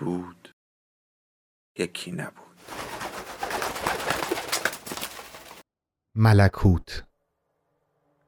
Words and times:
بود 0.00 0.54
یکی 1.78 2.12
نبود. 2.12 2.56
ملکوت 6.14 7.04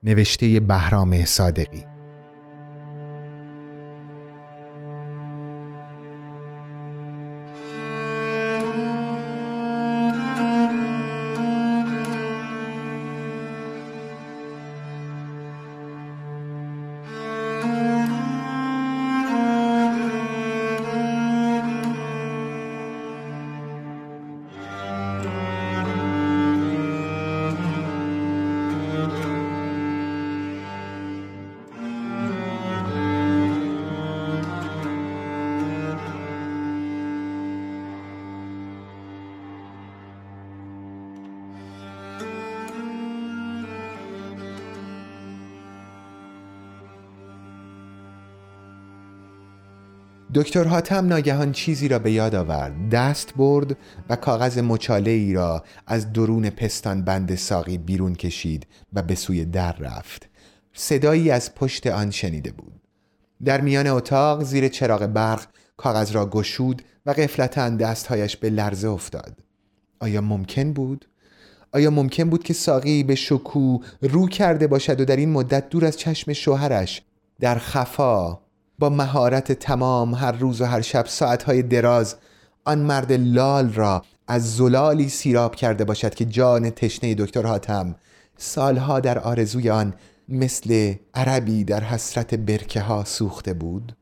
نوشته 0.02 0.60
بهرام 0.60 1.24
صادقی. 1.24 1.86
دکتر 50.34 50.64
حاتم 50.64 51.06
ناگهان 51.06 51.52
چیزی 51.52 51.88
را 51.88 51.98
به 51.98 52.12
یاد 52.12 52.34
آورد. 52.34 52.88
دست 52.88 53.34
برد 53.34 53.76
و 54.08 54.16
کاغذ 54.16 54.58
مچاله 54.58 55.10
ای 55.10 55.32
را 55.32 55.64
از 55.86 56.12
درون 56.12 56.50
پستان 56.50 57.02
بند 57.04 57.34
ساقی 57.34 57.78
بیرون 57.78 58.14
کشید 58.14 58.66
و 58.92 59.02
به 59.02 59.14
سوی 59.14 59.44
در 59.44 59.72
رفت. 59.72 60.28
صدایی 60.72 61.30
از 61.30 61.54
پشت 61.54 61.86
آن 61.86 62.10
شنیده 62.10 62.52
بود. 62.52 62.80
در 63.44 63.60
میان 63.60 63.86
اتاق 63.86 64.42
زیر 64.42 64.68
چراغ 64.68 65.06
برق 65.06 65.46
کاغذ 65.76 66.12
را 66.12 66.26
گشود 66.26 66.82
و 67.06 67.10
قفلتا 67.10 67.68
دستهایش 67.68 68.36
به 68.36 68.50
لرزه 68.50 68.88
افتاد. 68.88 69.38
آیا 70.00 70.20
ممکن 70.20 70.72
بود؟ 70.72 71.08
آیا 71.72 71.90
ممکن 71.90 72.30
بود 72.30 72.42
که 72.42 72.54
ساقی 72.54 73.02
به 73.02 73.14
شکو 73.14 73.78
رو 74.02 74.28
کرده 74.28 74.66
باشد 74.66 75.00
و 75.00 75.04
در 75.04 75.16
این 75.16 75.30
مدت 75.32 75.68
دور 75.68 75.84
از 75.84 75.98
چشم 75.98 76.32
شوهرش 76.32 77.02
در 77.40 77.58
خفا 77.58 78.41
با 78.82 78.88
مهارت 78.88 79.52
تمام 79.52 80.14
هر 80.14 80.32
روز 80.32 80.60
و 80.60 80.64
هر 80.64 80.80
شب 80.80 81.06
ساعتهای 81.06 81.62
دراز 81.62 82.16
آن 82.64 82.78
مرد 82.78 83.12
لال 83.12 83.72
را 83.72 84.02
از 84.28 84.56
زلالی 84.56 85.08
سیراب 85.08 85.54
کرده 85.54 85.84
باشد 85.84 86.14
که 86.14 86.24
جان 86.24 86.70
تشنه 86.70 87.14
دکتر 87.14 87.46
حاتم 87.46 87.94
سالها 88.36 89.00
در 89.00 89.18
آرزوی 89.18 89.70
آن 89.70 89.94
مثل 90.28 90.94
عربی 91.14 91.64
در 91.64 91.84
حسرت 91.84 92.34
برکه 92.34 92.80
ها 92.80 93.04
سوخته 93.04 93.54
بود. 93.54 93.96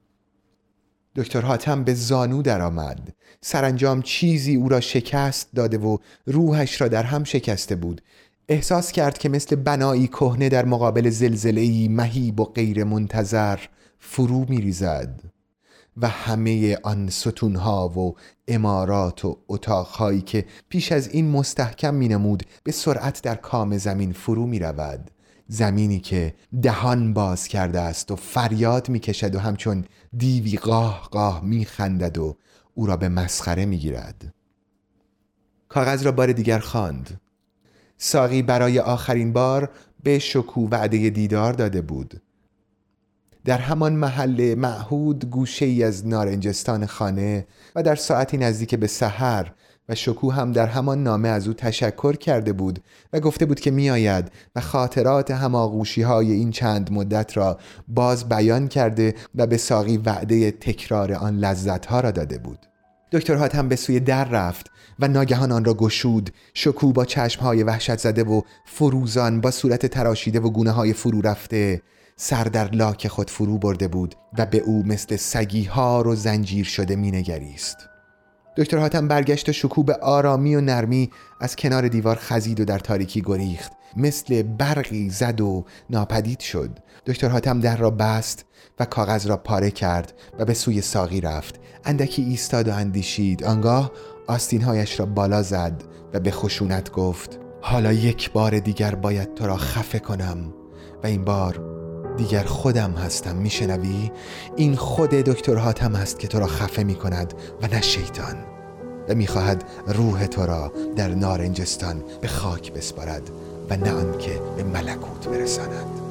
دکتر 1.16 1.40
حاتم 1.40 1.84
به 1.84 1.94
زانو 1.94 2.42
درآمد. 2.42 3.08
سرانجام 3.40 4.02
چیزی 4.02 4.54
او 4.54 4.68
را 4.68 4.80
شکست 4.80 5.48
داده 5.54 5.78
و 5.78 5.96
روحش 6.26 6.80
را 6.80 6.88
در 6.88 7.02
هم 7.02 7.24
شکسته 7.24 7.76
بود. 7.76 8.02
احساس 8.48 8.92
کرد 8.92 9.18
که 9.18 9.28
مثل 9.28 9.56
بنایی 9.56 10.06
کهنه 10.06 10.48
در 10.48 10.64
مقابل 10.64 11.10
زلزله‌ای 11.10 11.88
مهیب 11.88 12.40
و 12.40 12.44
غیر 12.44 12.84
منتظر 12.84 13.58
فرو 14.00 14.46
می 14.48 14.60
ریزد 14.60 15.20
و 15.96 16.08
همه 16.08 16.78
آن 16.82 17.08
ستونها 17.08 17.88
و 17.88 18.14
امارات 18.48 19.24
و 19.24 19.38
اتاقهایی 19.48 20.20
که 20.20 20.44
پیش 20.68 20.92
از 20.92 21.08
این 21.08 21.30
مستحکم 21.30 21.94
می 21.94 22.08
نمود 22.08 22.42
به 22.64 22.72
سرعت 22.72 23.22
در 23.22 23.34
کام 23.34 23.78
زمین 23.78 24.12
فرو 24.12 24.46
می 24.46 24.58
رود 24.58 25.10
زمینی 25.48 26.00
که 26.00 26.34
دهان 26.62 27.14
باز 27.14 27.48
کرده 27.48 27.80
است 27.80 28.10
و 28.10 28.16
فریاد 28.16 28.88
می 28.88 29.00
کشد 29.00 29.34
و 29.34 29.38
همچون 29.38 29.84
دیوی 30.16 30.56
قاه 30.56 31.08
قاه 31.10 31.44
می 31.44 31.64
خندد 31.64 32.18
و 32.18 32.36
او 32.74 32.86
را 32.86 32.96
به 32.96 33.08
مسخره 33.08 33.64
می 33.64 33.78
گیرد 33.78 34.34
کاغذ 35.70 36.02
را 36.02 36.12
بار 36.12 36.32
دیگر 36.32 36.58
خواند. 36.58 37.20
ساقی 37.98 38.42
برای 38.42 38.78
آخرین 38.78 39.32
بار 39.32 39.70
به 40.02 40.18
شکو 40.18 40.68
وعده 40.68 41.10
دیدار 41.10 41.52
داده 41.52 41.80
بود. 41.80 42.22
در 43.44 43.58
همان 43.58 43.92
محل 43.92 44.54
معهود 44.54 45.30
گوشه 45.30 45.66
ای 45.66 45.84
از 45.84 46.06
نارنجستان 46.06 46.86
خانه 46.86 47.46
و 47.76 47.82
در 47.82 47.94
ساعتی 47.94 48.36
نزدیک 48.36 48.74
به 48.74 48.86
سحر 48.86 49.52
و 49.88 49.94
شکو 49.94 50.30
هم 50.30 50.52
در 50.52 50.66
همان 50.66 51.02
نامه 51.02 51.28
از 51.28 51.48
او 51.48 51.54
تشکر 51.54 52.16
کرده 52.16 52.52
بود 52.52 52.78
و 53.12 53.20
گفته 53.20 53.46
بود 53.46 53.60
که 53.60 53.70
میآید 53.70 54.30
و 54.56 54.60
خاطرات 54.60 55.30
هماغوشی 55.30 56.02
های 56.02 56.32
این 56.32 56.50
چند 56.50 56.92
مدت 56.92 57.36
را 57.36 57.58
باز 57.88 58.28
بیان 58.28 58.68
کرده 58.68 59.14
و 59.34 59.46
به 59.46 59.56
ساقی 59.56 59.96
وعده 59.96 60.50
تکرار 60.50 61.12
آن 61.12 61.36
لذت 61.36 61.86
ها 61.86 62.00
را 62.00 62.10
داده 62.10 62.38
بود. 62.38 62.58
دکتر 63.12 63.34
هم 63.34 63.68
به 63.68 63.76
سوی 63.76 64.00
در 64.00 64.24
رفت 64.24 64.70
و 64.98 65.08
ناگهان 65.08 65.52
آن 65.52 65.64
را 65.64 65.74
گشود. 65.74 66.30
شکو 66.54 66.92
با 66.92 67.04
چشم 67.04 67.42
های 67.42 67.62
وحشت 67.62 67.98
زده 67.98 68.24
و 68.24 68.42
فروزان 68.66 69.40
با 69.40 69.50
صورت 69.50 69.86
تراشیده 69.86 70.40
و 70.40 70.50
گونه 70.50 70.70
های 70.70 70.92
فرو 70.92 71.20
رفته 71.20 71.82
سر 72.22 72.44
در 72.44 72.70
لاک 72.70 73.08
خود 73.08 73.30
فرو 73.30 73.58
برده 73.58 73.88
بود 73.88 74.14
و 74.38 74.46
به 74.46 74.58
او 74.58 74.82
مثل 74.86 75.16
سگی 75.16 75.64
ها 75.64 76.04
و 76.06 76.14
زنجیر 76.14 76.64
شده 76.64 76.96
مینگریست 76.96 77.76
دکتر 78.56 78.78
حاتم 78.78 79.08
برگشت 79.08 79.48
و 79.48 79.52
شکوه 79.52 79.84
به 79.84 79.96
آرامی 79.96 80.54
و 80.54 80.60
نرمی 80.60 81.10
از 81.40 81.56
کنار 81.56 81.88
دیوار 81.88 82.16
خزید 82.20 82.60
و 82.60 82.64
در 82.64 82.78
تاریکی 82.78 83.22
گریخت. 83.26 83.72
مثل 83.96 84.42
برقی 84.42 85.10
زد 85.10 85.40
و 85.40 85.64
ناپدید 85.90 86.40
شد. 86.40 86.78
دکتر 87.06 87.28
حاتم 87.28 87.60
در 87.60 87.76
را 87.76 87.90
بست 87.90 88.44
و 88.80 88.84
کاغذ 88.84 89.26
را 89.26 89.36
پاره 89.36 89.70
کرد 89.70 90.12
و 90.38 90.44
به 90.44 90.54
سوی 90.54 90.80
ساقی 90.80 91.20
رفت. 91.20 91.60
اندکی 91.84 92.22
ایستاد 92.22 92.68
و 92.68 92.74
اندیشید. 92.74 93.44
آنگاه 93.44 93.92
آستینهایش 94.26 95.00
را 95.00 95.06
بالا 95.06 95.42
زد 95.42 95.84
و 96.12 96.20
به 96.20 96.30
خشونت 96.30 96.92
گفت 96.92 97.38
حالا 97.60 97.92
یک 97.92 98.32
بار 98.32 98.58
دیگر 98.58 98.94
باید 98.94 99.34
تو 99.34 99.46
را 99.46 99.56
خفه 99.56 99.98
کنم. 99.98 100.54
و 101.02 101.06
این 101.06 101.24
بار 101.24 101.79
دیگر 102.20 102.44
خودم 102.44 102.92
هستم 102.92 103.36
میشنوی؟ 103.36 104.10
این 104.56 104.76
خود 104.76 105.10
دکتر 105.10 105.56
حاتم 105.56 105.94
است 105.94 106.18
که 106.18 106.28
تو 106.28 106.40
را 106.40 106.46
خفه 106.46 106.82
می 106.82 106.94
کند 106.94 107.34
و 107.62 107.66
نه 107.66 107.80
شیطان. 107.80 108.36
و 109.08 109.14
می‌خواهد 109.14 109.64
روح 109.86 110.26
تو 110.26 110.46
را 110.46 110.72
در 110.96 111.08
نارنجستان 111.08 112.02
به 112.20 112.28
خاک 112.28 112.72
بسپارد 112.72 113.22
و 113.70 113.76
نه 113.76 113.92
آنکه 113.92 114.40
به 114.56 114.62
ملکوت 114.62 115.28
برساند. 115.28 116.09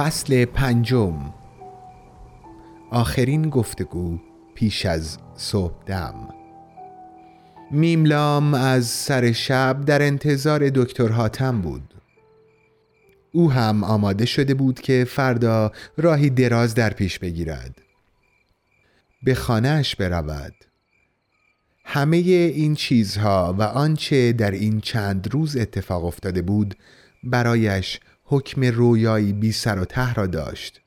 فصل 0.00 0.44
پنجم. 0.44 1.34
آخرین 2.90 3.50
گفتگو 3.50 4.18
پیش 4.54 4.86
از 4.86 5.18
صبح 5.34 5.84
دم. 5.86 6.28
میملام 7.70 8.54
از 8.54 8.86
سر 8.86 9.32
شب 9.32 9.84
در 9.86 10.02
انتظار 10.02 10.70
دکتر 10.74 11.08
حاتم 11.08 11.60
بود. 11.60 11.94
او 13.32 13.52
هم 13.52 13.84
آماده 13.84 14.26
شده 14.26 14.54
بود 14.54 14.80
که 14.80 15.06
فردا 15.08 15.72
راهی 15.96 16.30
دراز 16.30 16.74
در 16.74 16.90
پیش 16.90 17.18
بگیرد. 17.18 17.82
به 19.22 19.34
خانهش 19.34 19.96
برود. 19.96 20.54
همه 21.84 22.16
این 22.16 22.74
چیزها 22.74 23.54
و 23.58 23.62
آنچه 23.62 24.32
در 24.32 24.50
این 24.50 24.80
چند 24.80 25.34
روز 25.34 25.56
اتفاق 25.56 26.04
افتاده 26.04 26.42
بود 26.42 26.74
برایش 27.24 28.00
حکم 28.32 28.64
رویایی 28.64 29.32
بی 29.32 29.52
سر 29.52 29.78
و 29.78 29.84
ته 29.84 30.14
را 30.14 30.26
داشت. 30.26 30.80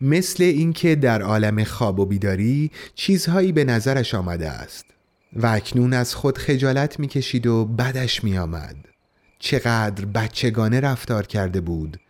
مثل 0.00 0.42
اینکه 0.42 0.94
در 0.94 1.22
عالم 1.22 1.64
خواب 1.64 2.00
و 2.00 2.06
بیداری 2.06 2.70
چیزهایی 2.94 3.52
به 3.52 3.64
نظرش 3.64 4.14
آمده 4.14 4.48
است 4.50 4.84
و 5.32 5.46
اکنون 5.46 5.92
از 5.92 6.14
خود 6.14 6.38
خجالت 6.38 7.00
می‌کشید 7.00 7.46
و 7.46 7.64
بدش 7.64 8.24
میآمد. 8.24 8.76
چقدر 9.38 10.04
بچگانه 10.04 10.80
رفتار 10.80 11.26
کرده 11.26 11.60
بود 11.60 12.00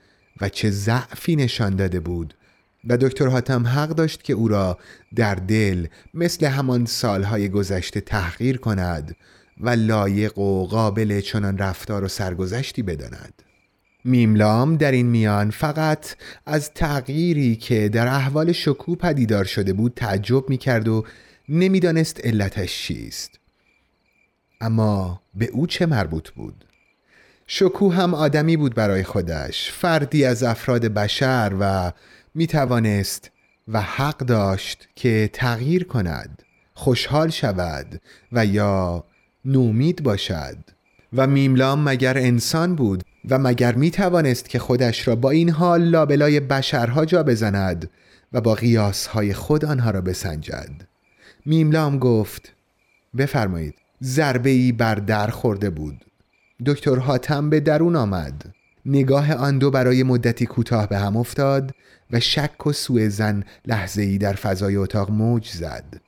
و 0.41 0.49
چه 0.49 0.70
ضعفی 0.70 1.37
نشان 1.37 1.76
داده 1.76 2.00
بود 2.00 2.35
و 2.85 2.97
دکتر 2.97 3.26
حاتم 3.26 3.67
حق 3.67 3.88
داشت 3.88 4.23
که 4.23 4.32
او 4.32 4.49
را 4.49 4.79
در 5.14 5.35
دل 5.35 5.87
مثل 6.14 6.47
همان 6.47 6.87
سالهای 6.87 7.49
گذشته 7.49 8.00
تحقیر 8.00 8.56
کند 8.56 9.17
و 9.61 9.70
لایق 9.70 10.38
و 10.38 10.67
قابل 10.67 11.20
چنان 11.20 11.59
رفتار 11.59 12.05
و 12.05 12.09
سرگذشتی 12.09 12.82
بداند. 12.82 13.43
میملام 14.04 14.76
در 14.76 14.93
این 14.93 15.06
میان 15.06 15.50
فقط 15.50 16.14
از 16.46 16.70
تغییری 16.75 17.56
که 17.56 17.88
در 17.88 18.08
احوال 18.08 18.52
شکو 18.52 18.96
پدیدار 18.96 19.44
شده 19.44 19.72
بود 19.72 19.93
تعجب 19.96 20.50
می 20.50 20.58
کرد 20.58 20.88
و 20.88 21.04
نمی‌دانست 21.49 22.26
علتش 22.26 22.82
چیست. 22.82 23.31
اما 24.60 25.22
به 25.34 25.46
او 25.46 25.66
چه 25.66 25.87
مربوط 25.87 26.31
بود؟ 26.31 26.64
شکو 27.46 27.93
هم 27.93 28.14
آدمی 28.14 28.56
بود 28.56 28.75
برای 28.75 29.02
خودش 29.02 29.72
فردی 29.72 30.25
از 30.25 30.43
افراد 30.43 30.84
بشر 30.87 31.52
و 31.60 31.93
می 32.34 32.46
توانست 32.46 33.31
و 33.69 33.81
حق 33.81 34.19
داشت 34.19 34.88
که 34.96 35.31
تغییر 35.32 35.84
کند 35.84 36.43
خوشحال 36.75 37.31
شود 37.31 38.00
و 38.32 38.46
یا 38.46 39.04
نومید 39.44 40.02
باشد. 40.02 40.56
و 41.12 41.26
میملام 41.26 41.88
مگر 41.88 42.19
انسان 42.19 42.75
بود؟ 42.75 43.02
و 43.30 43.38
مگر 43.38 43.74
می 43.74 43.90
توانست 43.90 44.48
که 44.48 44.58
خودش 44.58 45.08
را 45.08 45.16
با 45.16 45.30
این 45.30 45.50
حال 45.50 45.82
لابلای 45.82 46.40
بشرها 46.40 47.04
جا 47.04 47.22
بزند 47.22 47.90
و 48.32 48.40
با 48.40 48.54
قیاسهای 48.54 49.34
خود 49.34 49.64
آنها 49.64 49.90
را 49.90 50.00
بسنجد؟ 50.00 50.88
میملام 51.46 51.98
گفت 51.98 52.52
بفرمایید 53.19 53.74
ضربه 54.02 54.50
ای 54.50 54.72
بر 54.72 54.94
در 54.94 55.26
خورده 55.26 55.70
بود. 55.70 56.04
دکتر 56.66 56.96
حاتم 56.96 57.50
به 57.50 57.60
درون 57.60 57.96
آمد. 57.96 58.54
نگاه 58.86 59.32
آن 59.32 59.58
دو 59.58 59.70
برای 59.70 60.02
مدتی 60.02 60.46
کوتاه 60.46 60.88
به 60.88 60.98
هم 60.98 61.16
افتاد 61.16 61.75
و 62.10 62.20
شک 62.20 62.66
و 62.66 62.72
سوء 62.72 63.08
زن 63.08 63.44
لحظه 63.66 64.02
ای 64.02 64.18
در 64.18 64.32
فضای 64.32 64.76
اتاق 64.76 65.10
موج 65.10 65.48
زد. 65.48 66.00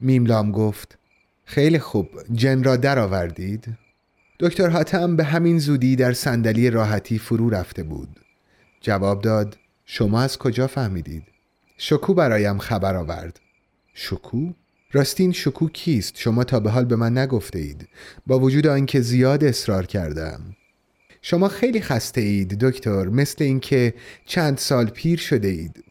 میملام 0.00 0.52
گفت 0.52 0.98
خیلی 1.44 1.78
خوب 1.78 2.08
جن 2.32 2.62
را 2.62 2.76
درآوردید. 2.76 3.78
دکتر 4.40 4.68
حاتم 4.68 5.16
به 5.16 5.24
همین 5.24 5.58
زودی 5.58 5.96
در 5.96 6.12
صندلی 6.12 6.70
راحتی 6.70 7.18
فرو 7.18 7.50
رفته 7.50 7.82
بود. 7.82 8.20
جواب 8.80 9.22
داد 9.22 9.58
شما 9.84 10.20
از 10.20 10.38
کجا 10.38 10.66
فهمیدید؟ 10.66 11.22
شکو 11.76 12.14
برایم 12.14 12.58
خبر 12.58 12.96
آورد. 12.96 13.40
شکو 13.94 14.52
راستین 14.92 15.32
شکو 15.32 15.68
کیست؟ 15.68 16.12
شما 16.16 16.44
تا 16.44 16.60
به 16.60 16.70
حال 16.70 16.84
به 16.84 16.96
من 16.96 17.18
نگفته 17.18 17.58
اید 17.58 17.88
با 18.26 18.38
وجود 18.38 18.66
آنکه 18.66 19.00
زیاد 19.00 19.44
اصرار 19.44 19.86
کردم. 19.86 20.40
شما 21.22 21.48
خیلی 21.48 21.80
خسته 21.80 22.20
اید 22.20 22.58
دکتر 22.58 23.04
مثل 23.04 23.44
اینکه 23.44 23.94
چند 24.26 24.58
سال 24.58 24.86
پیر 24.86 25.18
شده 25.18 25.48
اید 25.48 25.84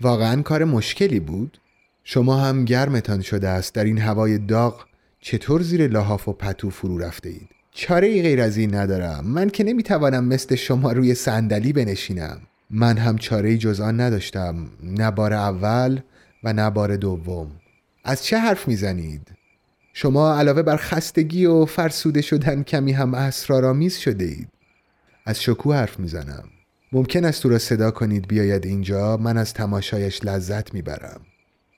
واقعا 0.00 0.42
کار 0.42 0.64
مشکلی 0.64 1.20
بود؟ 1.20 1.58
شما 2.04 2.36
هم 2.36 2.64
گرمتان 2.64 3.20
شده 3.20 3.48
است 3.48 3.74
در 3.74 3.84
این 3.84 3.98
هوای 3.98 4.38
داغ 4.38 4.86
چطور 5.20 5.62
زیر 5.62 5.88
لحاف 5.88 6.28
و 6.28 6.32
پتو 6.32 6.70
فرو 6.70 6.98
رفته 6.98 7.28
اید 7.28 7.59
چاره 7.72 8.08
ای 8.08 8.22
غیر 8.22 8.40
از 8.40 8.56
این 8.56 8.74
ندارم. 8.74 9.24
من 9.26 9.50
که 9.50 9.64
نمی‌توانم 9.64 10.24
مثل 10.24 10.54
شما 10.54 10.92
روی 10.92 11.14
صندلی 11.14 11.72
بنشینم. 11.72 12.40
من 12.70 12.98
هم 12.98 13.18
چاره 13.18 13.56
جز 13.58 13.80
آن 13.80 14.00
نداشتم. 14.00 14.68
نه 14.82 15.10
بار 15.10 15.32
اول 15.32 16.00
و 16.44 16.52
نه 16.52 16.70
بار 16.70 16.96
دوم. 16.96 17.50
از 18.04 18.24
چه 18.24 18.38
حرف 18.38 18.68
می‌زنید؟ 18.68 19.28
شما 19.92 20.38
علاوه 20.38 20.62
بر 20.62 20.76
خستگی 20.76 21.46
و 21.46 21.64
فرسوده 21.64 22.20
شدن 22.20 22.62
کمی 22.62 22.92
هم 22.92 23.14
اسرارآمیز 23.14 23.96
شده 23.96 24.24
اید 24.24 24.48
از 25.26 25.42
شکوه 25.42 25.76
حرف 25.76 26.00
می‌زنم. 26.00 26.44
ممکن 26.92 27.24
است 27.24 27.46
او 27.46 27.52
را 27.52 27.58
صدا 27.58 27.90
کنید 27.90 28.28
بیاید 28.28 28.66
اینجا. 28.66 29.16
من 29.16 29.36
از 29.36 29.54
تماشایش 29.54 30.24
لذت 30.24 30.74
می‌برم. 30.74 31.20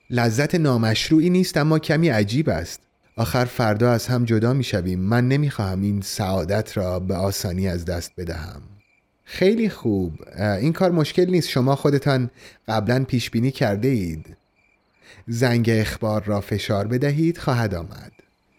لذت 0.09 0.55
نامشروعی 0.55 1.29
نیست 1.29 1.57
اما 1.57 1.79
کمی 1.79 2.09
عجیب 2.09 2.49
است. 2.49 2.79
آخر 3.15 3.45
فردا 3.45 3.91
از 3.91 4.07
هم 4.07 4.25
جدا 4.25 4.53
می‌شویم 4.53 4.99
من 4.99 5.27
نمی‌خواهم 5.27 5.81
این 5.81 6.01
سعادت 6.01 6.77
را 6.77 6.99
به 6.99 7.15
آسانی 7.15 7.67
از 7.67 7.85
دست 7.85 8.11
بدهم. 8.17 8.61
خیلی 9.23 9.69
خوب. 9.69 10.13
این 10.39 10.73
کار 10.73 10.91
مشکل 10.91 11.25
نیست. 11.25 11.49
شما 11.49 11.75
خودتان 11.75 12.29
قبلا 12.67 13.03
پیش 13.03 13.29
بینی 13.29 13.51
کرده 13.51 13.87
اید. 13.87 14.37
زنگ 15.27 15.69
اخبار 15.69 16.23
را 16.23 16.41
فشار 16.41 16.87
بدهید 16.87 17.37
خواهد 17.37 17.75
آمد. 17.75 18.11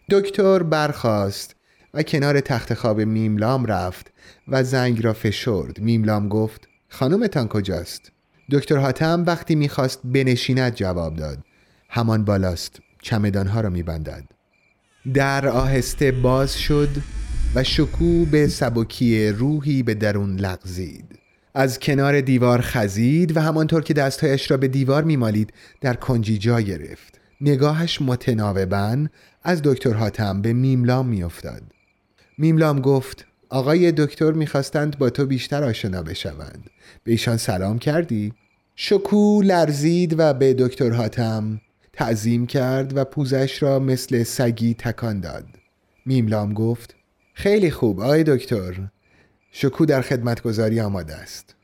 دکتر 0.09 0.63
برخاست 0.63 1.55
و 1.93 2.03
کنار 2.03 2.39
تخت 2.39 2.73
خواب 2.73 3.01
میملام 3.01 3.65
رفت 3.65 4.11
و 4.47 4.63
زنگ 4.63 5.03
را 5.03 5.13
فشرد. 5.13 5.79
میملام 5.79 6.29
گفت 6.29 6.67
خانومتان 6.89 7.47
کجاست؟ 7.47 8.11
دکتر 8.51 8.77
حاتم 8.77 9.23
وقتی 9.27 9.55
می‌خواست 9.55 9.99
بنشیند 10.03 10.75
جواب 10.75 11.15
داد. 11.15 11.37
همان 11.89 12.25
بالاست. 12.25 12.79
چمدانها 13.01 13.61
را 13.61 13.69
میبندد. 13.69 14.23
در 15.13 15.47
آهسته 15.47 16.11
باز 16.11 16.59
شد 16.59 16.89
و 17.55 17.63
شکو 17.63 18.25
به 18.25 18.47
سبکی 18.47 19.29
روحی 19.29 19.83
به 19.83 19.93
درون 19.93 20.35
لغزید. 20.35 21.19
از 21.53 21.79
کنار 21.79 22.21
دیوار 22.21 22.61
خزید 22.61 23.37
و 23.37 23.41
همانطور 23.41 23.83
که 23.83 23.93
دستهایش 23.93 24.51
را 24.51 24.57
به 24.57 24.67
دیوار 24.67 25.03
میمالید 25.03 25.53
در 25.81 25.93
کنجی 25.93 26.37
جا 26.37 26.61
گرفت. 26.61 27.19
نگاهش 27.41 28.01
متناوبا 28.01 29.05
از 29.43 29.61
دکتر 29.63 29.93
حاتم 29.93 30.41
به 30.41 30.53
میملام 30.53 31.07
میافتاد. 31.07 31.61
میملام 32.37 32.81
گفت 32.81 33.25
آقای 33.49 33.91
دکتر 33.91 34.31
می‌خواستند 34.31 34.97
با 34.97 35.09
تو 35.09 35.25
بیشتر 35.25 35.63
آشنا 35.63 36.03
بشوند. 36.03 36.69
به 37.03 37.11
ایشان 37.11 37.37
سلام 37.37 37.79
کردی؟ 37.79 38.33
شکو 38.75 39.41
لرزید 39.41 40.15
و 40.17 40.33
به 40.33 40.53
دکتر 40.53 40.89
حاتم 40.89 41.61
تعظیم 41.95 42.47
کرد 42.47 42.97
و 42.97 43.05
پوزش 43.05 43.63
را 43.63 43.79
مثل 43.79 44.23
سگی 44.23 44.73
تکان 44.73 45.19
داد. 45.19 45.45
میملام 46.05 46.53
گفت 46.53 46.95
خیلی 47.33 47.71
خوب 47.71 47.99
آقای 47.99 48.23
دکتر. 48.23 48.73
شکو 49.51 49.85
در 49.85 50.01
خدمتگذاری 50.01 50.79
آماده 50.79 51.15
است. 51.15 51.55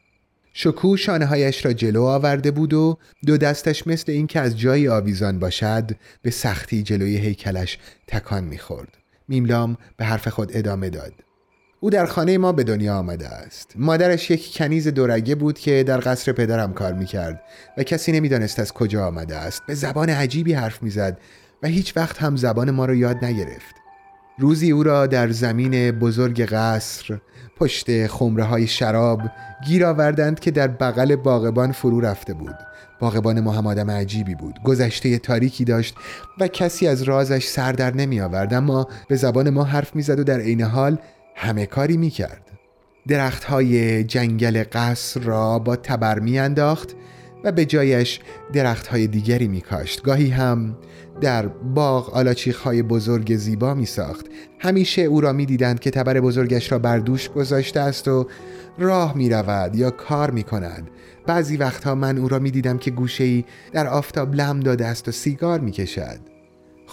شکو 0.53 0.97
شانه 0.97 1.25
هایش 1.25 1.65
را 1.65 1.73
جلو 1.73 2.03
آورده 2.03 2.51
بود 2.51 2.73
و 2.73 2.97
دو 3.25 3.37
دستش 3.37 3.87
مثل 3.87 4.11
اینکه 4.11 4.39
از 4.39 4.59
جایی 4.59 4.87
آویزان 4.87 5.39
باشد 5.39 5.91
به 6.21 6.31
سختی 6.31 6.83
جلوی 6.83 7.17
هیکلش 7.17 7.77
تکان 8.07 8.43
می‌خورد. 8.43 8.97
میملام 9.27 9.77
به 9.97 10.05
حرف 10.05 10.27
خود 10.27 10.51
ادامه 10.53 10.89
داد. 10.89 11.13
او 11.83 11.89
در 11.89 12.05
خانه 12.05 12.37
ما 12.37 12.51
به 12.51 12.63
دنیا 12.63 12.97
آمده 12.97 13.27
است. 13.27 13.73
مادرش 13.75 14.31
یک 14.31 14.57
کنیز 14.57 14.87
دورگه 14.87 15.35
بود 15.35 15.59
که 15.59 15.83
در 15.83 15.99
قصر 16.05 16.31
پدرم 16.31 16.73
کار 16.73 16.93
می‌کرد 16.93 17.41
و 17.77 17.83
کسی 17.83 18.11
نمی‌دانست 18.11 18.59
از 18.59 18.73
کجا 18.73 19.07
آمده 19.07 19.35
است. 19.35 19.61
به 19.67 19.73
زبان 19.73 20.09
عجیبی 20.09 20.53
حرف 20.53 20.83
می‌زد 20.83 21.17
و 21.63 21.67
هیچ 21.67 21.97
وقت 21.97 22.17
هم 22.23 22.35
زبان 22.35 22.71
ما 22.71 22.85
را 22.85 22.95
یاد 22.95 23.25
نگرفت. 23.25 23.75
روزی 24.39 24.71
او 24.71 24.83
را 24.83 25.07
در 25.07 25.31
زمین 25.31 25.91
بزرگ 25.91 26.41
قصر 26.41 27.19
پشت 27.57 28.07
خمره 28.07 28.43
های 28.43 28.67
شراب 28.67 29.21
گیر 29.67 29.85
آوردند 29.85 30.39
که 30.39 30.51
در 30.51 30.67
بغل 30.67 31.15
باغبان 31.15 31.71
فرو 31.71 32.01
رفته 32.01 32.33
بود. 32.33 32.55
باغبان 32.99 33.39
ما 33.39 33.51
هم 33.51 33.67
آدم 33.67 33.91
عجیبی 33.91 34.35
بود. 34.35 34.55
گذشته 34.63 35.19
تاریکی 35.19 35.65
داشت 35.65 35.95
و 36.39 36.47
کسی 36.47 36.87
از 36.87 37.03
رازش 37.03 37.47
سر 37.47 37.71
در 37.71 37.93
نمی 37.93 38.21
آورد 38.21 38.53
اما 38.53 38.87
به 39.07 39.15
زبان 39.15 39.49
ما 39.49 39.63
حرف 39.63 39.95
می‌زد 39.95 40.19
و 40.19 40.23
در 40.23 40.39
عین 40.39 40.61
حال 40.61 40.97
همه 41.41 41.65
کاری 41.65 41.97
می 41.97 42.09
کرد 42.09 42.51
درخت 43.07 43.43
های 43.43 44.03
جنگل 44.03 44.63
قصر 44.71 45.19
را 45.19 45.59
با 45.59 45.75
تبر 45.75 46.19
می 46.19 46.39
انداخت 46.39 46.95
و 47.43 47.51
به 47.51 47.65
جایش 47.65 48.19
درخت 48.53 48.87
های 48.87 49.07
دیگری 49.07 49.47
می 49.47 49.61
کاشت 49.61 50.01
گاهی 50.01 50.29
هم 50.29 50.77
در 51.21 51.47
باغ 51.47 52.13
آلاچیخ 52.13 52.59
های 52.59 52.83
بزرگ 52.83 53.35
زیبا 53.35 53.73
می 53.73 53.85
ساخت 53.85 54.25
همیشه 54.59 55.01
او 55.01 55.21
را 55.21 55.33
می 55.33 55.45
دیدند 55.45 55.79
که 55.79 55.91
تبر 55.91 56.19
بزرگش 56.19 56.71
را 56.71 56.79
بر 56.79 56.97
دوش 56.97 57.29
گذاشته 57.29 57.79
است 57.79 58.07
و 58.07 58.27
راه 58.77 59.17
می 59.17 59.29
رود 59.29 59.75
یا 59.75 59.91
کار 59.91 60.31
می 60.31 60.43
کند 60.43 60.89
بعضی 61.27 61.57
وقتها 61.57 61.95
من 61.95 62.17
او 62.17 62.27
را 62.27 62.39
می 62.39 62.51
دیدم 62.51 62.77
که 62.77 62.91
گوشه 62.91 63.43
در 63.73 63.87
آفتاب 63.87 64.35
لم 64.35 64.59
داده 64.59 64.85
است 64.85 65.07
و 65.07 65.11
سیگار 65.11 65.59
می 65.59 65.71
کشد 65.71 66.30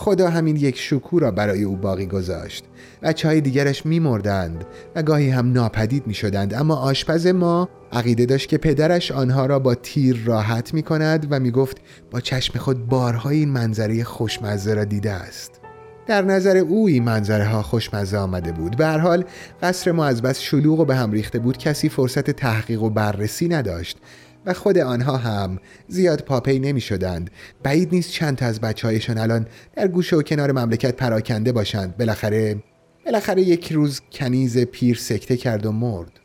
خدا 0.00 0.30
همین 0.30 0.56
یک 0.56 0.78
شکو 0.78 1.18
را 1.18 1.30
برای 1.30 1.62
او 1.62 1.76
باقی 1.76 2.06
گذاشت 2.06 2.64
بچه 3.02 3.28
های 3.28 3.40
دیگرش 3.40 3.86
میمردند 3.86 4.64
و 4.94 5.02
گاهی 5.02 5.30
هم 5.30 5.52
ناپدید 5.52 6.06
می 6.06 6.14
شدند 6.14 6.54
اما 6.54 6.76
آشپز 6.76 7.26
ما 7.26 7.68
عقیده 7.92 8.26
داشت 8.26 8.48
که 8.48 8.58
پدرش 8.58 9.12
آنها 9.12 9.46
را 9.46 9.58
با 9.58 9.74
تیر 9.74 10.22
راحت 10.24 10.74
می 10.74 10.82
کند 10.82 11.26
و 11.30 11.40
می 11.40 11.50
گفت 11.50 11.76
با 12.10 12.20
چشم 12.20 12.58
خود 12.58 12.86
بارهای 12.86 13.36
این 13.36 13.48
منظره 13.48 14.04
خوشمزه 14.04 14.74
را 14.74 14.84
دیده 14.84 15.12
است. 15.12 15.60
در 16.06 16.22
نظر 16.22 16.56
او 16.56 16.88
این 16.88 17.04
منظره 17.04 17.44
ها 17.44 17.62
خوشمزه 17.62 18.18
آمده 18.18 18.52
بود. 18.52 18.76
به 18.76 18.86
هر 18.86 18.98
حال 18.98 19.24
قصر 19.62 19.92
ما 19.92 20.06
از 20.06 20.22
بس 20.22 20.40
شلوغ 20.40 20.80
و 20.80 20.84
به 20.84 20.96
هم 20.96 21.12
ریخته 21.12 21.38
بود. 21.38 21.58
کسی 21.58 21.88
فرصت 21.88 22.30
تحقیق 22.30 22.82
و 22.82 22.90
بررسی 22.90 23.48
نداشت. 23.48 23.98
و 24.46 24.52
خود 24.52 24.78
آنها 24.78 25.16
هم 25.16 25.58
زیاد 25.88 26.20
پاپی 26.20 26.58
نمی 26.58 26.80
شدند 26.80 27.30
بعید 27.62 27.94
نیست 27.94 28.10
چند 28.10 28.36
تا 28.36 28.46
از 28.46 28.60
بچه 28.60 28.88
هایشان 28.88 29.18
الان 29.18 29.46
در 29.76 29.88
گوشه 29.88 30.16
و 30.16 30.22
کنار 30.22 30.52
مملکت 30.52 30.96
پراکنده 30.96 31.52
باشند. 31.52 31.96
بالاخره 31.96 32.62
بالاخره 33.04 33.42
یک 33.42 33.72
روز 33.72 34.00
کنیز 34.12 34.58
پیر 34.58 34.96
سکته 34.96 35.36
کرد 35.36 35.66
و 35.66 35.72
مرد. 35.72 36.20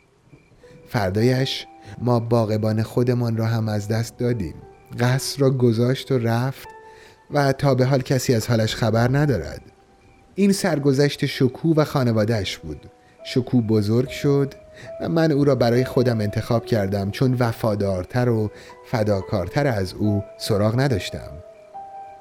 فردایش 0.88 1.65
ما 2.01 2.20
باغبان 2.20 2.84
خودمان 2.84 3.38
را 3.38 3.46
هم 3.46 3.70
از 3.70 3.88
دست 3.88 4.17
دادیم. 4.17 4.55
قصر 5.00 5.39
را 5.39 5.50
گذاشت 5.50 6.12
و 6.12 6.17
رفت 6.17 6.67
و 7.32 7.53
تا 7.53 7.75
به 7.75 7.86
حال 7.86 8.01
کسی 8.01 8.36
از 8.36 8.48
حالش 8.48 8.75
خبر 8.75 9.17
ندارد. 9.17 9.62
این 10.36 10.51
سرگذشت 10.51 11.25
شکو 11.25 11.74
و 11.74 11.84
خانوادهش 11.84 12.58
بود. 12.58 12.91
شکو 13.25 13.62
بزرگ 13.62 14.10
شد 14.10 14.53
و 15.01 15.10
من 15.10 15.32
او 15.32 15.44
را 15.44 15.56
برای 15.56 15.86
خودم 15.86 16.22
انتخاب 16.22 16.65
کردم 16.65 17.12
چون 17.12 17.36
وفادارتر 17.39 18.30
و 18.30 18.51
فداکارتر 18.86 19.68
از 19.68 19.94
او 19.94 20.24
سراغ 20.38 20.80
نداشتم. 20.80 21.32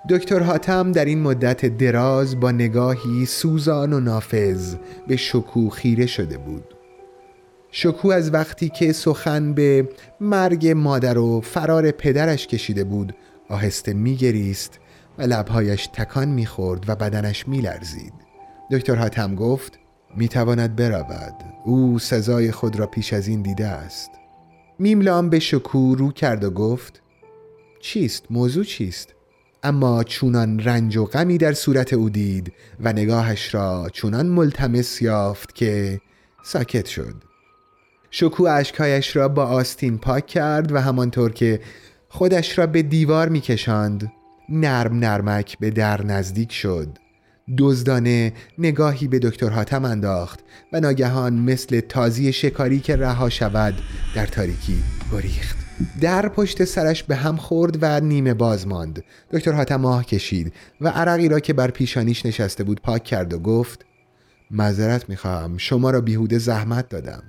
دکتر 0.08 0.38
حاتم 0.38 0.92
در 0.92 1.04
این 1.04 1.20
مدت 1.20 1.66
دراز 1.66 2.40
با 2.40 2.50
نگاهی 2.50 3.26
سوزان 3.26 3.92
و 3.92 4.00
نافذ 4.00 4.74
به 5.08 5.16
شکو 5.16 5.68
خیره 5.68 6.06
شده 6.06 6.38
بود. 6.38 6.64
شکو 7.70 8.08
از 8.08 8.34
وقتی 8.34 8.68
که 8.68 8.92
سخن 8.92 9.54
به 9.54 9.88
مرگ 10.20 10.68
مادر 10.68 11.18
و 11.18 11.40
فرار 11.40 11.90
پدرش 11.90 12.46
کشیده 12.46 12.84
بود 12.84 13.14
آهسته 13.48 13.94
میگریست 13.94 14.78
و 15.18 15.22
لبهایش 15.22 15.86
تکان 15.86 16.28
می‌خورد 16.28 16.84
و 16.88 16.94
بدنش 16.94 17.48
میلرزید. 17.48 18.12
دکتر 18.70 18.94
حاتم 18.94 19.34
گفت 19.34 19.78
می‌تواند 20.16 20.76
برود. 20.76 21.34
او 21.64 21.98
سزای 21.98 22.52
خود 22.52 22.78
را 22.78 22.86
پیش 22.86 23.12
از 23.12 23.28
این 23.28 23.42
دیده 23.42 23.66
است. 23.66 24.10
میملام 24.78 25.30
به 25.30 25.38
شکو 25.38 25.94
رو 25.94 26.12
کرد 26.12 26.44
و 26.44 26.50
گفت 26.50 27.02
چیست؟ 27.80 28.26
موضوع 28.30 28.64
چیست؟ 28.64 29.14
اما 29.62 30.04
چونان 30.04 30.60
رنج 30.60 30.96
و 30.96 31.04
غمی 31.04 31.38
در 31.38 31.52
صورت 31.52 31.92
او 31.92 32.10
دید 32.10 32.52
و 32.80 32.92
نگاهش 32.92 33.54
را 33.54 33.88
چونان 33.92 34.26
ملتمس 34.26 35.02
یافت 35.02 35.54
که 35.54 36.00
ساکت 36.44 36.86
شد. 36.86 37.14
شکو 38.10 38.44
اشکایش 38.44 39.16
را 39.16 39.28
با 39.28 39.44
آستین 39.44 39.98
پاک 39.98 40.26
کرد 40.26 40.72
و 40.72 40.80
همانطور 40.80 41.32
که 41.32 41.60
خودش 42.08 42.58
را 42.58 42.66
به 42.66 42.82
دیوار 42.82 43.28
میکشاند 43.28 44.12
نرم 44.48 44.98
نرمک 44.98 45.58
به 45.58 45.70
در 45.70 46.06
نزدیک 46.06 46.52
شد. 46.52 46.98
دزدانه 47.58 48.32
نگاهی 48.58 49.08
به 49.08 49.18
دکتر 49.18 49.48
حاتم 49.48 49.84
انداخت 49.84 50.40
و 50.72 50.80
ناگهان 50.80 51.34
مثل 51.34 51.80
تازی 51.80 52.32
شکاری 52.32 52.80
که 52.80 52.96
رها 52.96 53.30
شود 53.30 53.74
در 54.14 54.26
تاریکی 54.26 54.82
گریخت. 55.12 55.56
در 56.00 56.28
پشت 56.28 56.64
سرش 56.64 57.02
به 57.02 57.16
هم 57.16 57.36
خورد 57.36 57.78
و 57.80 58.00
نیمه 58.00 58.34
باز 58.34 58.66
ماند. 58.66 59.04
دکتر 59.30 59.52
حاتم 59.52 59.84
آه 59.84 60.04
کشید 60.04 60.52
و 60.80 60.88
عرقی 60.88 61.28
را 61.28 61.40
که 61.40 61.52
بر 61.52 61.70
پیشانیش 61.70 62.26
نشسته 62.26 62.64
بود 62.64 62.82
پاک 62.82 63.04
کرد 63.04 63.32
و 63.32 63.38
گفت 63.38 63.84
معذرت 64.50 65.08
می‌خواهم 65.08 65.58
شما 65.58 65.90
را 65.90 66.00
بیهوده 66.00 66.38
زحمت 66.38 66.88
دادم. 66.88 67.22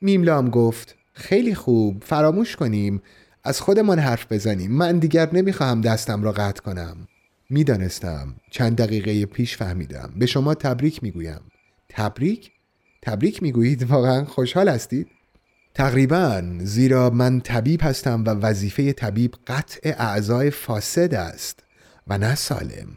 میملام 0.00 0.50
گفت 0.50 0.94
خیلی 1.12 1.54
خوب 1.54 2.02
فراموش 2.04 2.56
کنیم 2.56 3.02
از 3.44 3.60
خودمان 3.60 3.98
حرف 3.98 4.32
بزنیم. 4.32 4.72
من 4.72 4.98
دیگر 4.98 5.28
نمی‌خواهم 5.32 5.80
دستم 5.80 6.22
را 6.22 6.32
قطع 6.32 6.62
کنم. 6.62 6.96
می‌دانستم. 7.50 8.34
چند 8.50 8.76
دقیقه 8.76 9.26
پیش 9.26 9.56
فهمیدم. 9.56 10.12
به 10.16 10.26
شما 10.26 10.54
تبریک 10.54 11.02
می‌گویم. 11.02 11.40
تبریک؟ 11.88 12.50
تبریک 13.02 13.42
می‌گویید؟ 13.42 13.82
واقعا 13.90 14.24
خوشحال 14.24 14.68
هستید؟ 14.68 15.06
تقریبا 15.74 16.42
زیرا 16.58 17.10
من 17.10 17.40
طبیب 17.40 17.80
هستم 17.82 18.24
و 18.26 18.30
وظیفه 18.30 18.92
طبیب 18.92 19.34
قطع 19.46 19.94
اعضای 19.98 20.50
فاسد 20.50 21.14
است 21.14 21.62
و 22.06 22.18
نه 22.18 22.34
سالم. 22.34 22.96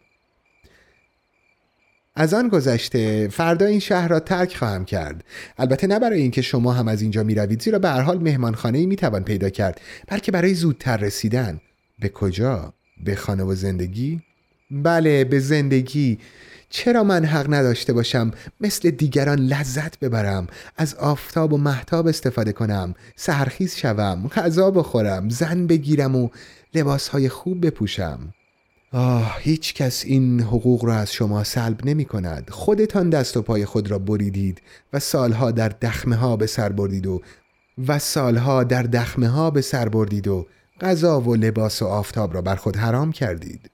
از 2.15 2.33
آن 2.33 2.47
گذشته 2.47 3.27
فردا 3.27 3.65
این 3.65 3.79
شهر 3.79 4.07
را 4.07 4.19
ترک 4.19 4.57
خواهم 4.57 4.85
کرد. 4.85 5.23
البته 5.57 5.87
نه 5.87 5.99
برای 5.99 6.21
اینکه 6.21 6.41
شما 6.41 6.73
هم 6.73 6.87
از 6.87 7.01
اینجا 7.01 7.23
می 7.23 7.35
روید 7.35 7.61
زیرا 7.61 7.79
به 7.79 7.89
هر 7.89 8.01
حال 8.01 8.17
مهمانخانه 8.23 8.77
ای 8.77 8.85
می 8.85 8.95
توان 8.95 9.23
پیدا 9.23 9.49
کرد. 9.49 9.81
بلکه 10.07 10.31
برای 10.31 10.53
زودتر 10.53 10.97
رسیدن. 10.97 11.61
به 11.99 12.09
کجا؟ 12.09 12.73
به 13.03 13.15
خانه 13.15 13.43
و 13.43 13.55
زندگی؟ 13.55 14.21
بله 14.71 15.23
به 15.23 15.39
زندگی. 15.39 16.19
چرا 16.69 17.03
من 17.03 17.25
حق 17.25 17.53
نداشته 17.53 17.93
باشم 17.93 18.31
مثل 18.61 18.89
دیگران 18.89 19.39
لذت 19.39 19.99
ببرم 19.99 20.47
از 20.77 20.95
آفتاب 20.95 21.53
و 21.53 21.57
محتاب 21.57 22.07
استفاده 22.07 22.51
کنم 22.51 22.93
سرخیز 23.15 23.75
شوم 23.75 24.27
غذا 24.27 24.71
بخورم 24.71 25.29
زن 25.29 25.67
بگیرم 25.67 26.15
و 26.15 26.29
لباسهای 26.73 27.29
خوب 27.29 27.65
بپوشم؟ 27.65 28.33
آه 28.91 29.37
هیچ 29.39 29.73
کس 29.73 30.05
این 30.05 30.41
حقوق 30.41 30.85
را 30.85 30.95
از 30.95 31.13
شما 31.13 31.43
سلب 31.43 31.85
نمی 31.85 32.05
کند. 32.05 32.49
خودتان 32.49 33.09
دست 33.09 33.37
و 33.37 33.41
پای 33.41 33.65
خود 33.65 33.91
را 33.91 33.99
بریدید 33.99 34.61
و 34.93 34.99
سالها 34.99 35.51
در 35.51 35.69
دخمه 35.69 36.15
ها 36.15 36.35
به 36.35 36.47
سر 36.47 36.69
بردید 36.69 37.07
و 37.07 37.21
و 37.87 37.99
سالها 37.99 38.63
در 38.63 38.83
دخمه 38.83 39.27
ها 39.27 39.51
به 39.51 39.61
سر 39.61 39.89
بردید 39.89 40.27
و 40.27 40.47
غذا 40.81 41.21
و 41.21 41.35
لباس 41.35 41.81
و 41.81 41.85
آفتاب 41.85 42.33
را 42.33 42.41
بر 42.41 42.55
خود 42.55 42.75
حرام 42.75 43.11
کردید. 43.11 43.69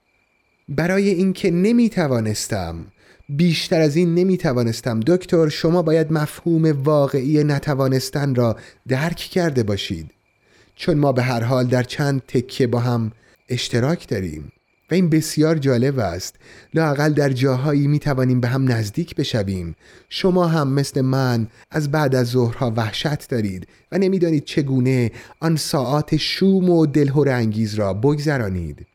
برای 0.68 1.08
اینکه 1.08 1.50
نمی 1.50 1.88
توانستم 1.88 2.86
بیشتر 3.28 3.80
از 3.80 3.96
این 3.96 4.14
نمی 4.14 4.36
توانستم 4.36 5.00
دکتر 5.00 5.48
شما 5.48 5.82
باید 5.82 6.12
مفهوم 6.12 6.82
واقعی 6.82 7.44
نتوانستن 7.44 8.34
را 8.34 8.56
درک 8.88 9.16
کرده 9.16 9.62
باشید. 9.62 10.10
چون 10.76 10.98
ما 10.98 11.12
به 11.12 11.22
هر 11.22 11.42
حال 11.42 11.66
در 11.66 11.82
چند 11.82 12.22
تکه 12.28 12.66
با 12.66 12.78
هم 12.80 13.12
اشتراک 13.48 14.08
داریم 14.08 14.52
و 14.90 14.94
این 14.94 15.10
بسیار 15.10 15.58
جالب 15.58 15.98
است. 15.98 16.34
لاقل 16.74 17.12
در 17.12 17.28
جاهایی 17.28 17.86
می 17.86 17.98
توانیم 17.98 18.40
به 18.40 18.48
هم 18.48 18.72
نزدیک 18.72 19.14
بشویم. 19.14 19.76
شما 20.08 20.46
هم 20.46 20.68
مثل 20.68 21.00
من 21.00 21.46
از 21.70 21.90
بعد 21.90 22.14
از 22.14 22.26
ظهرها 22.26 22.72
وحشت 22.76 23.28
دارید 23.28 23.66
و 23.92 23.98
نمی‌دانید 23.98 24.44
چگونه 24.44 25.10
آن 25.40 25.56
ساعات 25.56 26.16
شوم 26.16 26.70
و 26.70 26.86
دلهور 26.86 27.28
انگیز 27.28 27.74
را 27.74 27.94
بگذرانید. 27.94 28.86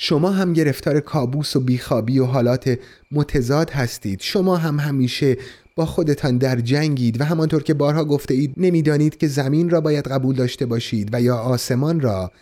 شما 0.00 0.30
هم 0.30 0.52
گرفتار 0.52 1.00
کابوس 1.00 1.56
و 1.56 1.60
بیخوابی 1.60 2.18
و 2.18 2.24
حالات 2.24 2.78
متضاد 3.10 3.70
هستید 3.70 4.20
شما 4.20 4.56
هم 4.56 4.80
همیشه 4.80 5.36
با 5.76 5.86
خودتان 5.86 6.38
در 6.38 6.60
جنگید 6.60 7.20
و 7.20 7.24
همانطور 7.24 7.62
که 7.62 7.74
بارها 7.74 8.04
گفته 8.04 8.34
اید 8.34 8.54
نمی‌دانید 8.56 9.16
که 9.16 9.28
زمین 9.28 9.70
را 9.70 9.80
باید 9.80 10.08
قبول 10.08 10.36
داشته 10.36 10.66
باشید 10.66 11.08
و 11.12 11.20
یا 11.22 11.36
آسمان 11.36 12.00
را 12.00 12.32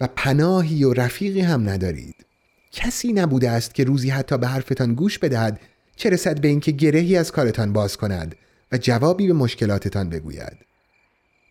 و 0.00 0.08
پناهی 0.16 0.84
و 0.84 0.92
رفیقی 0.92 1.40
هم 1.40 1.68
ندارید 1.68 2.26
کسی 2.72 3.12
نبوده 3.12 3.50
است 3.50 3.74
که 3.74 3.84
روزی 3.84 4.10
حتی 4.10 4.38
به 4.38 4.46
حرفتان 4.46 4.94
گوش 4.94 5.18
بدهد 5.18 5.60
چه 5.96 6.10
رسد 6.10 6.40
به 6.40 6.48
اینکه 6.48 6.72
گرهی 6.72 7.16
از 7.16 7.32
کارتان 7.32 7.72
باز 7.72 7.96
کند 7.96 8.34
و 8.72 8.78
جوابی 8.78 9.26
به 9.26 9.32
مشکلاتتان 9.32 10.08
بگوید 10.08 10.56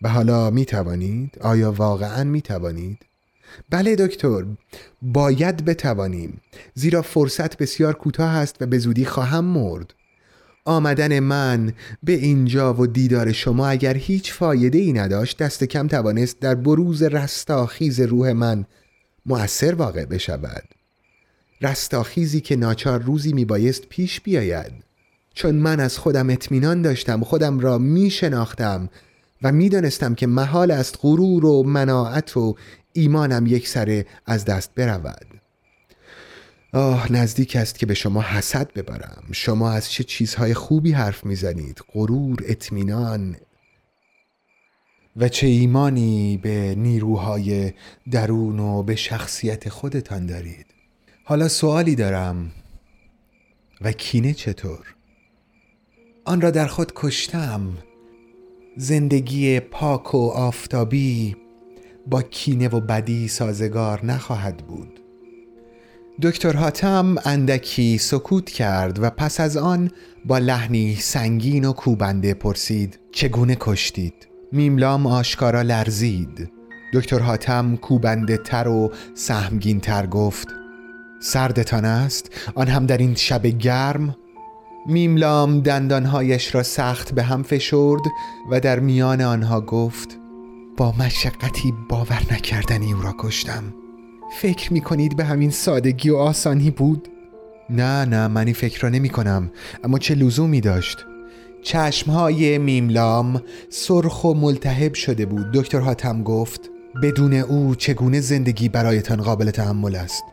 و 0.02 0.10
حالا 0.10 0.50
می 0.50 0.66
توانید؟ 0.66 1.38
آیا 1.42 1.72
واقعا 1.72 2.24
می 2.24 2.42
توانید؟ 2.42 3.13
بله 3.70 3.96
دکتر 3.96 4.46
باید 5.02 5.66
بتوانیم 5.66 6.42
زیرا 6.74 7.02
فرصت 7.02 7.58
بسیار 7.58 7.94
کوتاه 7.94 8.30
است 8.30 8.62
و 8.62 8.66
به 8.66 8.78
زودی 8.78 9.06
خواهم 9.06 9.46
مرد. 9.46 9.94
آمدن 10.66 11.20
من 11.20 11.74
به 12.04 12.14
اینجا 12.14 12.74
و 12.74 12.88
دیدار 12.88 13.32
شما 13.32 13.68
اگر 13.68 13.98
هیچ 13.98 14.34
فایده 14.34 14.78
ای 14.78 14.94
نداشت 14.94 15.38
دست 15.38 15.64
کم 15.64 15.88
توانست 15.88 16.40
در 16.40 16.56
بروز 16.56 17.04
رستاخیز 17.04 18.00
روح 18.00 18.32
من 18.32 18.66
مؤثر 19.26 19.74
واقع 19.74 20.06
بشود. 20.06 20.64
رستاخیزی 21.62 22.42
که 22.42 22.56
ناچار 22.56 23.02
روزی 23.02 23.34
میبایست 23.34 23.86
پیش 23.90 24.22
بیاید. 24.22 24.72
چون 25.34 25.56
من 25.56 25.80
از 25.80 25.98
خودم 25.98 26.30
اطمینان 26.30 26.82
داشتم 26.82 27.24
خودم 27.24 27.60
را 27.60 27.78
می 27.78 28.10
شناختم 28.10 28.90
و 29.42 29.52
می‌دانستم 29.52 30.16
که 30.16 30.28
محال 30.28 30.72
است 30.72 31.00
غرور 31.02 31.46
و 31.46 31.64
مناعت 31.64 32.38
و 32.38 32.56
ایمانم 32.94 33.48
یک 33.48 33.68
سره 33.68 34.06
از 34.26 34.46
دست 34.46 34.76
برود. 34.76 35.28
آه 36.74 37.12
نزدیک 37.12 37.56
است 37.56 37.80
که 37.80 37.86
به 37.86 37.94
شما 37.94 38.22
حسد 38.22 38.74
ببرم. 38.74 39.24
شما 39.32 39.72
از 39.72 39.92
چه 39.92 40.04
چیزهای 40.04 40.54
خوبی 40.54 40.92
حرف 40.92 41.26
می‌زنید؟ 41.26 41.82
غرور 41.94 42.38
اطمینان. 42.48 43.36
و 45.16 45.30
چه 45.30 45.48
ایمانی 45.48 46.38
به 46.38 46.76
نیروهای 46.78 47.74
درون 48.12 48.60
و 48.60 48.84
به 48.84 48.96
شخصیت 48.96 49.70
خودتان 49.70 50.26
دارید؟ 50.26 50.66
حالا 51.24 51.48
سوالی 51.48 51.96
دارم. 51.96 52.52
و 53.82 53.92
کینه 53.92 54.34
چطور؟ 54.34 54.96
آن 56.26 56.42
را 56.42 56.52
در 56.52 56.68
خود 56.68 56.92
کشتم. 56.96 57.78
زندگی 58.78 59.60
پاک 59.60 60.16
و 60.16 60.30
آفتابی 60.30 61.36
با 62.08 62.22
کینه 62.22 62.68
و 62.68 62.80
بدی 62.80 63.28
سازگار 63.28 64.06
نخواهد 64.06 64.58
بود. 64.58 65.00
دکتر 66.22 66.56
حاتم 66.56 67.16
اندکی 67.26 67.98
سکوت 67.98 68.50
کرد 68.50 69.04
و 69.04 69.10
پس 69.10 69.40
از 69.40 69.58
آن 69.58 69.92
با 70.26 70.38
لحنی 70.38 70.96
سنگین 70.96 71.66
و 71.66 71.74
کوبنده 71.74 72.34
پرسید 72.34 73.00
چگونه 73.12 73.58
کشتید؟ 73.60 74.14
میملام 74.52 75.08
آشکارا 75.08 75.62
لرزید. 75.62 76.52
دکتر 76.94 77.20
حاتم 77.20 77.76
کوبنده 77.76 78.38
تر 78.38 78.68
و 78.68 78.92
سهمگین 79.16 79.80
تر 79.80 80.06
گفت 80.06 80.48
سردتان 81.20 81.86
است؟ 81.86 82.32
آن 82.56 82.68
هم 82.68 82.86
در 82.86 82.98
این 82.98 83.16
شب 83.16 83.48
گرم؟ 83.48 84.16
میملام 84.86 85.60
دندانهایش 85.60 86.56
را 86.56 86.64
سخت 86.64 87.14
به 87.14 87.24
هم 87.24 87.44
فشرد 87.44 88.02
و 88.52 88.60
در 88.60 88.80
میان 88.80 89.22
آنها 89.22 89.62
گفت 89.62 90.23
با 90.78 90.92
مشقتی 90.92 91.74
باور 91.90 92.22
نکردنی 92.32 92.94
او 92.94 93.02
را 93.02 93.16
کشتم. 93.18 93.64
فکر 94.42 94.74
می 94.74 94.82
کنید 94.82 95.18
به 95.18 95.24
همین 95.24 95.50
سادگی 95.50 96.10
و 96.10 96.16
آسانی 96.16 96.72
بود؟ 96.72 97.08
نه 97.70 98.06
نه 98.06 98.28
من 98.28 98.46
این 98.46 98.54
فکر 98.54 98.82
را 98.82 98.90
نمی 98.90 99.10
کنم 99.10 99.52
اما 99.84 100.00
چه 100.00 100.16
لزومی 100.16 100.62
داشت؟ 100.62 101.06
چشمهای 101.64 102.58
میملام 102.58 103.42
سرخ 103.70 104.24
و 104.24 104.34
ملتهب 104.34 104.94
شده 104.94 105.26
بود. 105.26 105.52
دکتر 105.54 105.80
حاتم 105.80 106.24
گفت 106.24 106.70
بدون 107.02 107.34
او 107.34 107.76
چگونه 107.76 108.20
زندگی 108.20 108.70
برایتان 108.70 109.22
قابل 109.22 109.52
تحمل 109.52 109.96
است؟ 109.96 110.24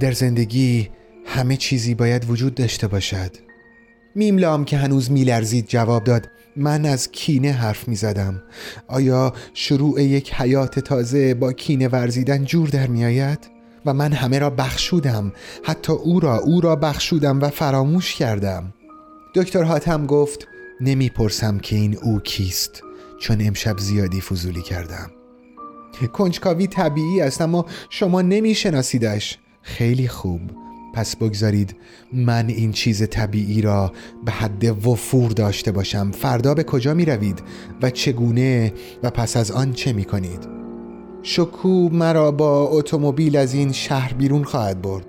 در 0.00 0.12
زندگی 0.12 0.90
همه 1.26 1.56
چیزی 1.56 1.94
باید 1.94 2.30
وجود 2.30 2.54
داشته 2.54 2.88
باشد. 2.88 3.49
میملام 4.14 4.64
که 4.64 4.76
هنوز 4.76 5.10
میلرزید 5.10 5.66
جواب 5.68 6.04
داد 6.04 6.28
من 6.56 6.86
از 6.86 7.10
کینه 7.10 7.52
حرف 7.52 7.88
می 7.88 7.96
زدم 7.96 8.42
آیا 8.88 9.32
شروع 9.54 10.02
یک 10.02 10.34
حیات 10.34 10.78
تازه 10.78 11.34
با 11.34 11.52
کینه 11.52 11.88
ورزیدن 11.88 12.44
جور 12.44 12.68
در 12.68 12.86
می 12.86 13.04
آید؟ 13.04 13.50
و 13.86 13.94
من 13.94 14.12
همه 14.12 14.38
را 14.38 14.50
بخشودم 14.50 15.32
حتی 15.64 15.92
او 15.92 16.20
را 16.20 16.38
او 16.38 16.60
را 16.60 16.76
بخشودم 16.76 17.40
و 17.40 17.48
فراموش 17.48 18.14
کردم. 18.14 18.72
دکتر 19.34 19.62
حاتم 19.62 20.06
گفت 20.06 20.46
نمی‌پرسم 20.80 21.58
که 21.58 21.76
این 21.76 21.96
او 22.02 22.20
کیست 22.20 22.82
چون 23.20 23.36
امشب 23.40 23.78
زیادی 23.78 24.20
فضولی 24.20 24.62
کردم. 24.62 25.10
کنجکاوی 26.12 26.66
طبیعی 26.66 27.20
است 27.20 27.40
اما 27.40 27.66
شما 27.90 28.22
نمیشناسیدش. 28.22 29.38
خیلی 29.62 30.08
خوب. 30.08 30.40
پس 30.94 31.16
بگذارید 31.16 31.76
من 32.12 32.48
این 32.48 32.72
چیز 32.72 33.08
طبیعی 33.08 33.62
را 33.62 33.92
به 34.24 34.32
حد 34.32 34.86
وفور 34.86 35.30
داشته 35.30 35.72
باشم. 35.72 36.10
فردا 36.10 36.54
به 36.54 36.64
کجا 36.64 36.94
می 36.94 37.04
روید 37.04 37.42
و 37.82 37.90
چگونه 37.90 38.72
و 39.02 39.10
پس 39.10 39.36
از 39.36 39.50
آن 39.50 39.72
چه 39.72 39.92
می 39.92 40.04
کنید؟ 40.04 40.48
شکو 41.22 41.88
مرا 41.92 42.30
با 42.30 42.68
اتومبیل 42.68 43.36
از 43.36 43.54
این 43.54 43.72
شهر 43.72 44.12
بیرون 44.12 44.44
خواهد 44.44 44.82
برد. 44.82 45.06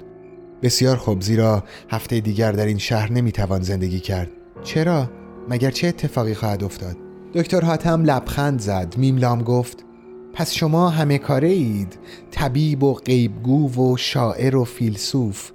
بسیار 0.61 0.97
خوب 0.97 1.21
زیرا 1.21 1.63
هفته 1.89 2.19
دیگر 2.19 2.51
در 2.51 2.65
این 2.65 2.77
شهر 2.77 3.11
نمی 3.11 3.31
توان 3.31 3.61
زندگی 3.61 3.99
کرد. 3.99 4.29
چرا؟ 4.63 5.09
مگر 5.49 5.71
چه 5.71 5.87
اتفاقی 5.87 6.33
خواهد 6.33 6.63
افتاد؟ 6.63 6.97
دکتر 7.33 7.61
حاتم 7.61 8.03
لبخند 8.03 8.59
زد. 8.59 8.95
میملام 8.97 9.43
گفت 9.43 9.85
پس 10.33 10.53
شما 10.53 10.89
همه 10.89 11.17
کاره 11.17 11.47
اید 11.47 11.99
طبیب 12.31 12.83
و 12.83 12.93
غیبگو 12.93 13.69
و 13.69 13.97
شاعر 13.97 14.55
و 14.55 14.63
فیلسوف. 14.63 15.51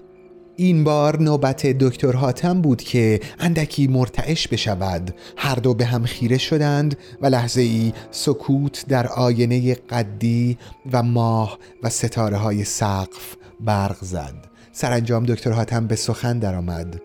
این 0.56 0.84
بار 0.84 1.22
نوبت 1.22 1.66
دکتر 1.66 2.12
حاتم 2.12 2.60
بود 2.60 2.82
که 2.82 3.20
اندکی 3.38 3.86
مرتعش 3.86 4.48
بشود. 4.48 5.14
هر 5.36 5.54
دو 5.54 5.74
به 5.74 5.84
هم 5.84 6.04
خیره 6.04 6.38
شدند 6.38 6.96
و 7.20 7.26
لحظه 7.26 7.60
ای 7.60 7.92
سکوت 8.10 8.84
در 8.88 9.06
آینه 9.06 9.74
قدی 9.74 10.58
و 10.92 11.02
ماه 11.02 11.58
و 11.82 11.90
ستاره 11.90 12.36
های 12.36 12.64
سقف 12.64 13.36
برق 13.60 13.96
زد. 14.00 14.34
سرانجام 14.72 15.26
دکتر 15.26 15.50
حاتم 15.50 15.86
به 15.86 15.96
سخن 15.96 16.38
درآمد. 16.38 17.00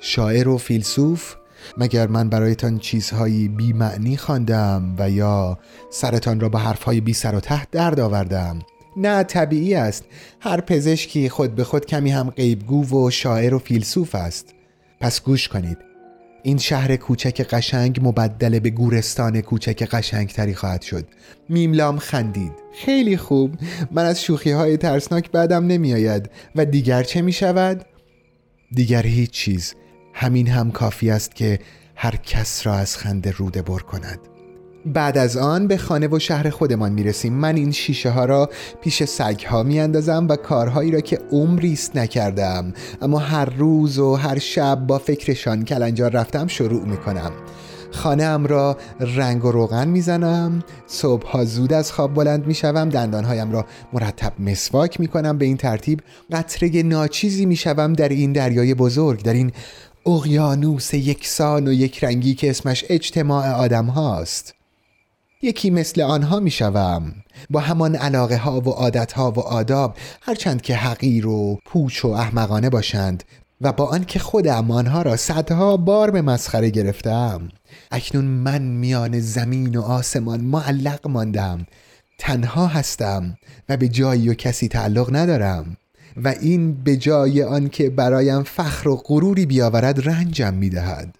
شاعر 0.00 0.48
و 0.48 0.58
فیلسوف 0.58 1.34
مگر 1.78 2.06
من 2.06 2.28
برایتان 2.28 2.78
چیزهایی 2.78 3.48
بی 3.48 3.72
معنی 3.72 4.16
خواندم 4.16 4.94
و 4.98 5.10
یا 5.10 5.58
سرتان 5.90 6.40
را 6.40 6.48
با 6.48 6.58
حرفهای 6.58 7.00
بی 7.00 7.12
سر 7.12 7.34
و 7.34 7.40
ته 7.40 7.66
درد 7.72 8.00
آوردم؟ 8.00 8.58
نه 8.96 9.22
طبیعی 9.22 9.74
است. 9.74 10.04
هر 10.40 10.60
پزشکی 10.60 11.28
خود 11.28 11.54
به 11.54 11.64
خود 11.64 11.86
کمی 11.86 12.10
هم 12.10 12.30
غیبگو 12.30 13.06
و 13.06 13.10
شاعر 13.10 13.54
و 13.54 13.58
فیلسوف 13.58 14.14
است. 14.14 14.54
پس 15.00 15.22
گوش 15.22 15.48
کنید. 15.48 15.78
این 16.42 16.58
شهر 16.58 16.96
کوچک 16.96 17.40
قشنگ 17.40 18.00
مبدل 18.02 18.58
به 18.58 18.70
گورستان 18.70 19.40
کوچک 19.40 19.82
قشنگ 19.82 20.28
تری 20.28 20.54
خواهد 20.54 20.82
شد. 20.82 21.08
میملام 21.48 21.98
خندید. 21.98 22.52
خیلی 22.74 23.16
خوب. 23.16 23.54
من 23.90 24.04
از 24.04 24.22
شوخی 24.22 24.50
های 24.50 24.76
ترسناک 24.76 25.30
بعدم 25.30 25.66
نمی 25.66 25.94
آید 25.94 26.30
و 26.56 26.64
دیگر 26.64 27.02
چه 27.02 27.22
می 27.22 27.32
شود؟ 27.32 27.84
دیگر 28.72 29.02
هیچ 29.06 29.30
چیز. 29.30 29.74
همین 30.14 30.48
هم 30.48 30.70
کافی 30.70 31.10
است 31.10 31.34
که 31.34 31.58
هر 31.94 32.16
کس 32.16 32.66
را 32.66 32.74
از 32.74 32.96
خنده 32.96 33.30
روده 33.30 33.62
بر 33.62 33.78
کند. 33.78 34.35
بعد 34.86 35.18
از 35.18 35.36
آن 35.36 35.66
به 35.66 35.76
خانه 35.76 36.08
و 36.08 36.18
شهر 36.18 36.50
خودمان 36.50 36.92
می 36.92 37.02
رسیم 37.02 37.32
من 37.32 37.56
این 37.56 37.72
شیشه 37.72 38.10
ها 38.10 38.24
را 38.24 38.50
پیش 38.80 39.04
سگ 39.04 39.44
ها 39.48 39.62
می 39.62 39.80
اندازم 39.80 40.26
و 40.28 40.36
کارهایی 40.36 40.90
را 40.90 41.00
که 41.00 41.18
عمریست 41.32 41.96
نکردم. 41.96 42.72
اما 43.02 43.18
هر 43.18 43.44
روز 43.44 43.98
و 43.98 44.14
هر 44.14 44.38
شب 44.38 44.86
با 44.86 44.98
فکرشان 44.98 45.64
کلنجار 45.64 46.10
رفتم 46.10 46.46
شروع 46.46 46.84
می 46.84 46.96
کنم 46.96 47.32
خانه 47.90 48.24
ام 48.24 48.46
را 48.46 48.76
رنگ 49.00 49.44
و 49.44 49.50
روغن 49.50 49.88
می‌زنم. 49.88 50.62
صبح 50.86 51.26
ها 51.26 51.44
زود 51.44 51.72
از 51.72 51.92
خواب 51.92 52.14
بلند 52.14 52.46
می 52.46 52.54
شوم 52.54 52.88
دندانهایم 52.88 53.52
را 53.52 53.66
مرتب 53.92 54.32
مسواک 54.38 55.00
می 55.00 55.08
کنم 55.08 55.38
به 55.38 55.44
این 55.44 55.56
ترتیب 55.56 56.02
قطره 56.32 56.82
ناچیزی 56.82 57.46
می 57.46 57.56
شوم 57.56 57.92
در 57.92 58.08
این 58.08 58.32
دریای 58.32 58.74
بزرگ 58.74 59.22
در 59.22 59.34
این 59.34 59.52
اقیانوس 60.06 60.94
یکسان 60.94 61.68
و 61.68 61.72
یک 61.72 62.04
رنگی 62.04 62.34
که 62.34 62.50
اسمش 62.50 62.84
اجتماع 62.88 63.52
آدم 63.52 63.86
هاست. 63.86 64.55
یکی 65.46 65.70
مثل 65.70 66.00
آنها 66.00 66.40
می 66.40 66.50
شوم 66.50 67.12
با 67.50 67.60
همان 67.60 67.96
علاقه 67.96 68.36
ها 68.36 68.60
و 68.60 68.68
عادت 68.68 69.12
ها 69.12 69.30
و 69.30 69.40
آداب 69.40 69.96
هرچند 70.22 70.62
که 70.62 70.76
حقیر 70.76 71.26
و 71.26 71.58
پوچ 71.66 72.04
و 72.04 72.08
احمقانه 72.08 72.70
باشند 72.70 73.24
و 73.60 73.72
با 73.72 73.84
آنکه 73.84 74.18
خودم 74.18 74.70
آنها 74.70 75.02
را 75.02 75.16
صدها 75.16 75.76
بار 75.76 76.10
به 76.10 76.22
مسخره 76.22 76.70
گرفتم. 76.70 77.48
اکنون 77.90 78.24
من 78.24 78.62
میان 78.62 79.20
زمین 79.20 79.76
و 79.76 79.82
آسمان 79.82 80.40
معلق 80.40 81.08
ماندم. 81.08 81.66
تنها 82.18 82.66
هستم 82.66 83.36
و 83.68 83.76
به 83.76 83.88
جایی 83.88 84.28
و 84.28 84.34
کسی 84.34 84.68
تعلق 84.68 85.16
ندارم. 85.16 85.76
و 86.16 86.28
این 86.40 86.74
به 86.84 86.96
جای 86.96 87.42
آنکه 87.42 87.90
برایم 87.90 88.42
فخر 88.42 88.88
و 88.88 88.96
غروری 88.96 89.46
بیاورد 89.46 90.08
رنجم 90.08 90.54
می‌دهد. 90.54 91.14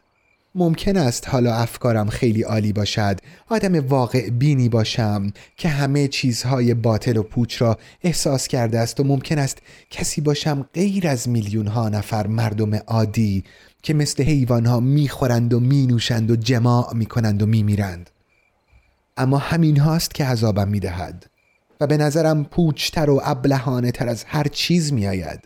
ممکن 0.56 0.96
است 0.96 1.28
حالا 1.28 1.54
افکارم 1.54 2.08
خیلی 2.08 2.42
عالی 2.42 2.72
باشد. 2.72 3.18
آدم 3.48 3.88
واقع 3.88 4.30
بینی 4.30 4.68
باشم 4.68 5.32
که 5.56 5.68
همه 5.68 6.08
چیزهای 6.08 6.74
باطل 6.74 7.16
و 7.16 7.22
پوچ 7.22 7.62
را 7.62 7.78
احساس 8.02 8.48
کرده 8.48 8.78
است 8.78 9.00
و 9.00 9.04
ممکن 9.04 9.38
است 9.38 9.58
کسی 9.90 10.20
باشم 10.20 10.66
غیر 10.74 11.08
از 11.08 11.28
میلیون 11.28 11.66
ها 11.66 11.88
نفر 11.88 12.26
مردم 12.26 12.74
عادی 12.74 13.44
که 13.82 13.94
مثل 13.94 14.22
حیوان 14.22 14.66
ها 14.66 14.80
می‌خورند 14.80 15.54
و 15.54 15.60
مینوشند 15.60 16.30
و 16.30 16.36
جماع 16.36 16.94
می‌کنند 16.94 17.42
و 17.42 17.46
میمیرند. 17.46 18.10
اما 19.16 19.38
همین 19.38 19.78
هاست 19.78 20.14
که 20.14 20.24
عذابم 20.24 20.68
می‌دهد 20.68 21.26
و 21.80 21.86
به 21.86 21.96
نظرم 21.96 22.44
پوچتر 22.44 23.10
و 23.10 23.20
ابلهانه 23.24 23.90
تر 23.90 24.08
از 24.08 24.24
هر 24.24 24.46
چیز 24.48 24.92
میآید. 24.92 25.40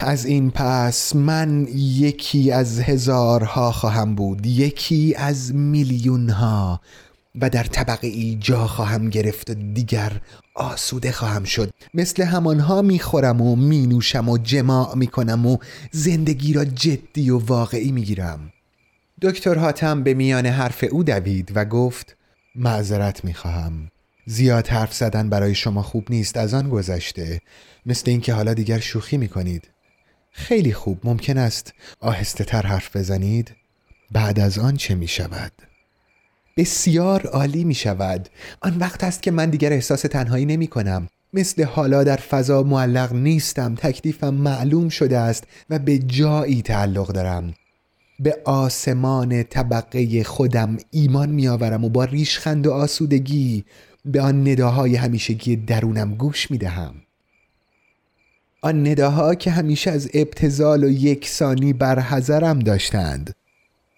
از 0.00 0.26
این 0.26 0.50
پس 0.50 1.16
من 1.16 1.68
یکی 1.74 2.52
از 2.52 2.80
هزارها 2.80 3.72
خواهم 3.72 4.14
بود 4.14 4.46
یکی 4.46 5.14
از 5.16 5.54
میلیون 5.54 6.30
ها 6.30 6.80
و 7.40 7.50
در 7.50 7.64
طبقه 7.64 8.06
ای 8.06 8.38
جا 8.40 8.66
خواهم 8.66 9.10
گرفت 9.10 9.50
و 9.50 9.54
دیگر 9.54 10.20
آسوده 10.54 11.12
خواهم 11.12 11.44
شد. 11.44 11.70
مثل 11.94 12.22
همانها 12.22 12.82
می‌خورم 12.82 13.40
و 13.40 13.56
مینوشم 13.56 14.28
و 14.28 14.38
جماع 14.38 14.96
می‌کنم 14.96 15.46
و 15.46 15.56
زندگی 15.92 16.52
را 16.52 16.64
جدی 16.64 17.30
و 17.30 17.38
واقعی 17.38 17.92
می‌گیرم 17.92 18.52
دکتر 19.22 19.58
حاتم 19.58 20.02
به 20.02 20.14
میان 20.14 20.46
حرف 20.46 20.84
او 20.90 21.04
دوید 21.04 21.52
و 21.54 21.64
گفت 21.64 22.16
معذرت 22.54 23.24
می‌خواهم 23.24 23.88
زیاد 24.26 24.66
حرف 24.66 24.94
زدن 24.94 25.28
برای 25.28 25.54
شما 25.54 25.82
خوب 25.82 26.06
نیست 26.10 26.36
از 26.36 26.54
آن 26.54 26.68
گذشته. 26.68 27.40
مثل 27.86 28.10
اینکه 28.10 28.34
حالا 28.34 28.54
دیگر 28.54 28.78
شوخی 28.78 29.16
می‌کنید 29.16 29.73
خیلی 30.36 30.72
خوب 30.72 31.00
ممکن 31.04 31.38
است 31.38 31.74
آهسته 32.00 32.44
تر 32.44 32.62
حرف 32.66 32.96
بزنید. 32.96 33.54
بعد 34.12 34.40
از 34.40 34.58
آن 34.58 34.76
چه 34.76 34.94
می 34.94 35.08
شود؟ 35.08 35.52
بسیار 36.56 37.26
عالی 37.26 37.64
می 37.64 37.74
شود. 37.74 38.28
آن 38.60 38.76
وقت 38.78 39.04
است 39.04 39.22
که 39.22 39.30
من 39.30 39.50
دیگر 39.50 39.72
احساس 39.72 40.02
تنهایی 40.02 40.46
نمی 40.46 40.66
کنم. 40.66 41.08
مثل 41.32 41.64
حالا 41.64 42.04
در 42.04 42.16
فضا 42.16 42.62
معلق 42.62 43.12
نیستم 43.12 43.74
تکلیفم 43.74 44.34
معلوم 44.34 44.88
شده 44.88 45.18
است 45.18 45.44
و 45.70 45.78
به 45.78 45.98
جایی 45.98 46.62
تعلق 46.62 47.12
دارم. 47.12 47.54
به 48.20 48.38
آسمان 48.44 49.42
طبقه 49.42 50.24
خودم 50.24 50.76
ایمان 50.90 51.28
میآورم 51.28 51.84
و 51.84 51.88
با 51.88 52.04
ریشخند 52.04 52.66
و 52.66 52.72
آسودگی 52.72 53.64
به 54.04 54.20
آن 54.20 54.48
نداهای 54.48 54.96
همیشگی 54.96 55.56
درونم 55.56 56.14
گوش 56.14 56.50
می 56.50 56.58
دهم. 56.58 57.03
آن 58.64 58.86
نداها 58.86 59.34
که 59.34 59.50
همیشه 59.50 59.90
از 59.90 60.10
ابتزال 60.14 60.84
و 60.84 60.88
یکسانی 60.88 61.72
بر 61.72 62.00
حذرم 62.00 62.58
داشتند. 62.58 63.34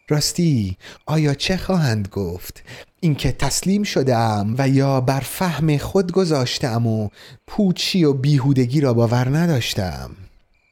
راستی 0.08 0.76
آیا 1.06 1.34
چه 1.34 1.56
خواهند 1.56 2.08
گفت؟ 2.08 2.62
اینکه 3.00 3.32
تسلیم 3.32 3.82
شدم 3.82 4.54
و 4.58 4.68
یا 4.68 5.00
بر 5.00 5.20
فهم 5.20 5.76
خود 5.76 6.12
گذاشتم 6.12 6.86
و 6.86 7.08
پوچی 7.46 8.04
و 8.04 8.12
بیهودگی 8.12 8.80
را 8.80 8.94
باور 8.94 9.36
نداشتم 9.38 10.10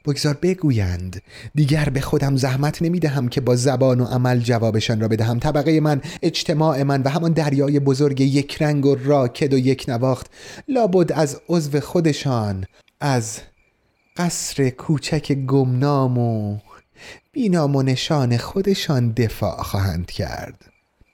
بگذار 0.07 0.39
بگویند 0.43 1.23
دیگر 1.55 1.85
به 1.85 2.01
خودم 2.01 2.37
زحمت 2.37 2.83
نمی 2.83 3.01
دهم 3.01 3.29
که 3.29 3.41
با 3.41 3.57
زبان 3.57 4.01
و 4.01 4.05
عمل 4.05 4.39
جوابشان 4.39 5.01
را 5.01 5.09
بدهم. 5.09 5.39
طبقه 5.39 5.81
من 5.81 6.01
اجتماع 6.23 6.83
من 6.83 7.03
و 7.03 7.09
همان 7.09 7.33
دریای 7.33 7.81
بزرگ 7.81 8.21
یک 8.21 8.63
رنگ 8.63 8.87
و 8.87 8.95
راکد 8.95 9.55
و 9.55 9.59
یک 9.59 9.85
نواخت 9.89 10.27
لابد 10.69 11.13
از 11.13 11.41
عضو 11.49 11.81
خودشان 11.81 12.65
از 13.01 13.41
قصر 14.17 14.71
کوچک 14.71 15.33
گمنام 15.33 16.19
و 16.19 16.59
بینام 17.33 17.77
و 17.77 17.83
نشان 17.83 18.37
خودشان 18.37 19.13
دفاع 19.13 19.63
خواهند 19.63 20.07
کرد. 20.07 20.65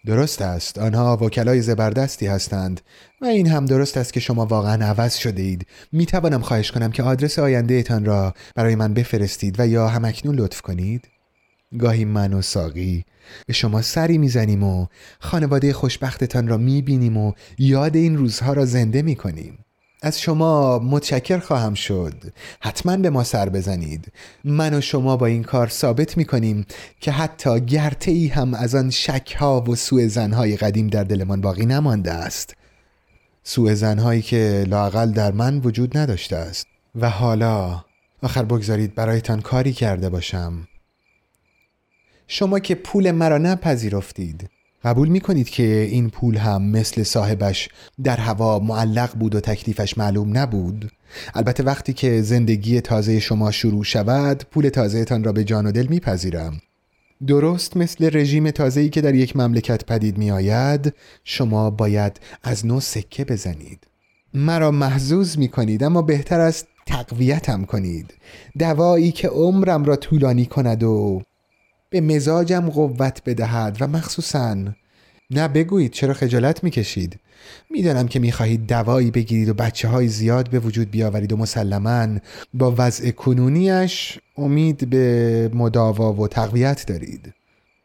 درست 0.07 0.43
است 0.43 0.79
آنها 0.79 1.17
وکلای 1.17 1.63
زبردستی 1.63 2.27
هستند 2.27 2.81
و 3.21 3.25
این 3.25 3.47
هم 3.47 3.65
درست 3.65 3.97
است 3.97 4.13
که 4.13 4.21
شما 4.21 4.47
واقعا 4.47 4.87
عوض 4.87 5.15
شده 5.15 5.43
اید 5.43 5.67
می 5.93 6.07
توانم 6.07 6.41
خواهش 6.41 6.71
کنم 6.71 6.91
که 6.91 7.03
آدرس 7.03 7.39
آینده 7.39 7.83
تان 7.83 8.05
را 8.05 8.35
برای 8.55 8.75
من 8.75 8.95
بفرستید 8.95 9.61
و 9.61 9.67
یا 9.67 9.89
همکنون 9.89 10.35
لطف 10.35 10.61
کنید. 10.61 11.09
گاهی 11.79 12.05
من 12.05 12.33
و 12.33 12.43
ساقی 12.43 13.05
به 13.47 13.53
شما 13.53 13.83
سری 13.83 14.19
می‌زنیم 14.19 14.63
و 14.63 14.87
خانواده 15.21 15.73
خوشبختتان 15.73 16.49
را 16.49 16.57
می 16.57 16.83
بینیم 16.83 17.17
و 17.17 17.33
یاد 17.59 17.97
این 17.97 18.17
روزها 18.17 18.53
را 18.53 18.65
زنده 18.65 19.03
می 19.03 19.17
کنیم 19.17 19.65
از 20.03 20.21
شما 20.21 20.79
متشکر 20.79 21.39
خواهم 21.39 21.75
شد. 21.75 22.15
حتما 22.61 22.97
به 22.97 23.11
ما 23.11 23.25
سر 23.25 23.49
بزنید. 23.49 24.13
من 24.45 24.75
و 24.75 24.81
شما 24.81 25.17
با 25.17 25.27
این 25.27 25.43
کار 25.43 25.69
ثابت 25.69 26.17
می 26.17 26.25
کنیم 26.25 26.67
که 27.01 27.13
حتی 27.13 27.61
گرته 27.61 28.11
ای 28.11 28.27
هم 28.27 28.55
از 28.55 28.75
آن 28.75 28.91
شک 28.91 29.37
ها 29.39 29.61
و 29.61 29.75
سوء 29.75 30.07
زنهای 30.07 30.57
قدیم 30.57 30.87
در 30.87 31.05
دلمان 31.05 31.41
باقی 31.41 31.67
نمانده 31.67 32.13
است. 32.13 32.57
سوء 33.43 33.75
زنهایی 33.75 34.23
که 34.23 34.65
لاقل 34.69 35.13
در 35.13 35.33
من 35.33 35.59
وجود 35.59 35.99
نداشته 35.99 36.37
است. 36.37 36.67
و 36.95 37.11
حالا 37.11 37.85
آخر 38.23 38.45
بگذارید 38.45 38.95
برایتان 38.95 39.41
کاری 39.41 39.73
کرده 39.73 40.09
باشم. 40.09 40.69
شما 42.27 42.59
که 42.59 42.75
پول 42.75 43.11
مرا 43.11 43.39
نپذیرفتید. 43.39 44.51
قبول 44.85 45.09
می 45.09 45.21
کنید 45.21 45.49
که 45.49 45.89
این 45.91 46.11
پول 46.11 46.37
هم 46.37 46.63
مثل 46.63 47.03
صاحبش 47.03 47.69
در 48.05 48.17
هوا 48.17 48.59
معلق 48.59 49.15
بود 49.15 49.35
و 49.35 49.41
تکلیفش 49.41 49.99
معلوم 49.99 50.39
نبود؟ 50.39 50.91
البته 51.35 51.63
وقتی 51.63 51.93
که 51.93 52.23
زندگی 52.23 52.81
تازه 52.81 53.21
شما 53.21 53.51
شروع 53.51 53.85
شود 53.85 54.45
پول 54.51 54.69
تازهتان 54.69 55.25
را 55.25 55.33
به 55.33 55.45
جان 55.45 55.67
و 55.67 55.73
دل 55.73 55.87
میپذیرم. 55.87 56.61
درست 57.27 57.77
مثل 57.77 58.11
رژیم 58.13 58.51
تازه‌ای 58.51 58.89
که 58.89 59.01
در 59.01 59.15
یک 59.15 59.37
مملکت 59.37 59.85
پدید 59.85 60.19
می 60.19 60.31
آید 60.31 60.95
شما 61.25 61.71
باید 61.71 62.21
از 62.43 62.67
نو 62.67 62.81
سکه 62.81 63.25
بزنید. 63.25 63.87
مرا 64.35 64.71
محزوز 64.71 65.39
می 65.39 65.49
کنید 65.49 65.85
اما 65.85 66.03
بهتر 66.03 66.41
است 66.41 66.67
تقویتم 66.87 67.65
کنید. 67.65 68.15
دوایی 68.59 69.13
که 69.13 69.29
عمرم 69.29 69.85
را 69.85 69.97
طولانی 69.97 70.47
کند 70.47 70.83
و 70.83 71.23
به 71.91 72.01
مزاجم 72.01 72.71
قوت 72.71 73.23
بدهد 73.27 73.77
و 73.81 73.87
مخصوصا 73.87 74.57
نه 75.31 75.49
بگویید 75.49 75.91
چرا 75.91 76.15
خجالت 76.15 76.65
می‌کشید. 76.65 77.21
می‌دانم 77.71 78.09
که 78.09 78.19
می‌خواهید 78.19 78.67
دوایی 78.67 79.11
بگیرید 79.11 79.49
و 79.49 79.55
بچه 79.55 79.89
های 79.89 80.09
زیاد 80.09 80.51
به 80.51 80.59
وجود 80.59 80.91
بیاورید 80.91 81.33
و 81.33 81.37
مسلما 81.37 82.07
با 82.55 82.75
وضع 82.79 83.11
کنونیش 83.11 84.19
امید 84.37 84.91
به 84.91 85.51
مداوا 85.55 86.13
و 86.13 86.29
تقویت 86.29 86.87
دارید. 86.87 87.35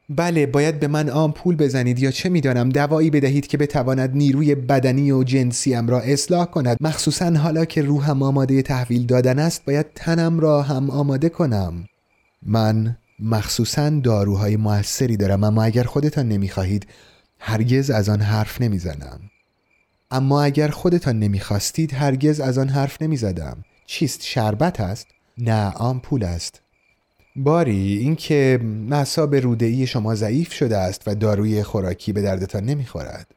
بله 0.10 0.46
باید 0.46 0.80
به 0.80 0.88
من 0.88 1.10
آن 1.10 1.32
پول 1.32 1.56
بزنید 1.56 2.00
یا 2.00 2.12
چه 2.12 2.30
می‌دانم؟ 2.30 2.70
دوایی 2.70 3.10
بدهید 3.10 3.48
که 3.48 3.58
بتواند 3.58 4.16
نیروی 4.16 4.56
بدنی 4.56 5.12
و 5.12 5.24
جنسیم 5.24 5.88
را 5.88 6.00
اصلاح 6.00 6.46
کند. 6.46 6.78
مخصوصا 6.82 7.32
حالا 7.32 7.66
که 7.66 7.82
روحم 7.82 8.24
آماده 8.24 8.62
تحویل 8.62 9.06
دادن 9.06 9.40
است 9.40 9.66
باید 9.66 9.86
تنم 9.96 10.40
را 10.40 10.62
هم 10.62 10.90
آماده 10.90 11.30
کنم. 11.30 11.86
من 12.46 12.98
مخصوصا 13.20 13.90
داروهای 13.90 14.58
موثری 14.58 15.18
دارم 15.18 15.44
اما 15.44 15.64
اگر 15.64 15.84
خودتان 15.84 16.28
نمی‌خواهید 16.28 16.88
هرگز 17.40 17.90
از 17.90 18.10
آن 18.10 18.22
حرف 18.22 18.62
نمی‌زنم. 18.62 19.20
اما 20.12 20.44
اگر 20.44 20.68
خودتان 20.68 21.20
نمی‌خواستید 21.20 21.94
هرگز 21.94 22.40
از 22.40 22.58
آن 22.58 22.70
حرف 22.70 23.02
نمی‌زدم. 23.02 23.64
چیست؟ 23.86 24.22
شربت 24.24 24.82
است؟ 24.82 25.08
نه 25.38 25.72
آن 25.72 26.00
پول 26.00 26.24
است. 26.24 26.62
باری 27.36 27.98
اینکه 27.98 28.60
مصاب 28.90 29.36
رودعی 29.36 29.88
شما 29.88 30.16
ضعیف 30.16 30.54
شده 30.54 30.78
است 30.78 31.02
و 31.08 31.16
داروی 31.16 31.64
خوراکی 31.64 32.14
به 32.14 32.22
دردتان 32.22 32.64
نمی‌خورد. 32.64 33.32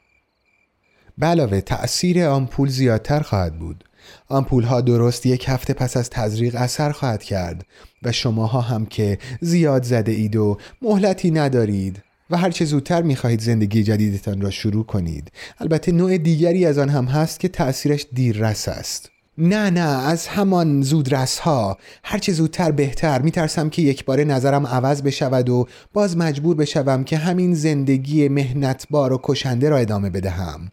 به 1.18 1.26
علاوه 1.26 1.60
تأثیر 1.60 2.24
آمپول 2.24 2.68
زیادتر 2.68 3.20
خواهد 3.20 3.58
بود. 3.58 3.84
آمپول 4.28 4.64
ها 4.64 4.80
درست 4.80 5.26
یک 5.26 5.44
هفته 5.48 5.74
پس 5.74 5.96
از 5.96 6.10
تزریق 6.10 6.54
اثر 6.54 6.92
خواهد 6.92 7.22
کرد. 7.22 7.66
و 8.02 8.12
شماها 8.12 8.60
هم 8.60 8.86
که 8.86 9.18
زیاد 9.40 9.82
زده 9.82 10.12
اید 10.12 10.36
و 10.36 10.58
مهلتی 10.82 11.30
ندارید 11.30 12.02
و 12.30 12.36
هرچه 12.36 12.64
زودتر 12.64 13.02
می‌خواهید 13.02 13.40
زندگی 13.40 13.82
جدیدتان 13.82 14.40
را 14.40 14.50
شروع 14.50 14.84
کنید. 14.84 15.32
البته 15.58 15.92
نوع 15.92 16.18
دیگری 16.18 16.66
از 16.66 16.78
آن 16.78 16.88
هم 16.88 17.04
هست 17.04 17.40
که 17.40 17.48
تأثیرش 17.48 18.06
دیررس 18.12 18.68
است. 18.68 19.10
نه 19.38 19.70
نه 19.70 19.80
از 19.80 20.26
همان 20.26 20.82
زودرس 20.82 21.38
ها 21.38 21.78
هرچه 22.04 22.32
زودتر 22.32 22.70
بهتر. 22.70 23.22
میترسم 23.22 23.70
که 23.70 23.82
یک 23.82 24.04
بار 24.04 24.24
نظرم 24.24 24.66
عوض 24.66 25.02
بشود 25.02 25.48
و 25.48 25.66
باز 25.92 26.16
مجبور 26.16 26.56
بشوم 26.56 27.04
که 27.04 27.16
همین 27.16 27.54
زندگی 27.54 28.28
مهنتبار 28.28 29.12
و 29.12 29.20
کشنده 29.22 29.68
را 29.68 29.76
ادامه 29.76 30.10
بدهم. 30.10 30.70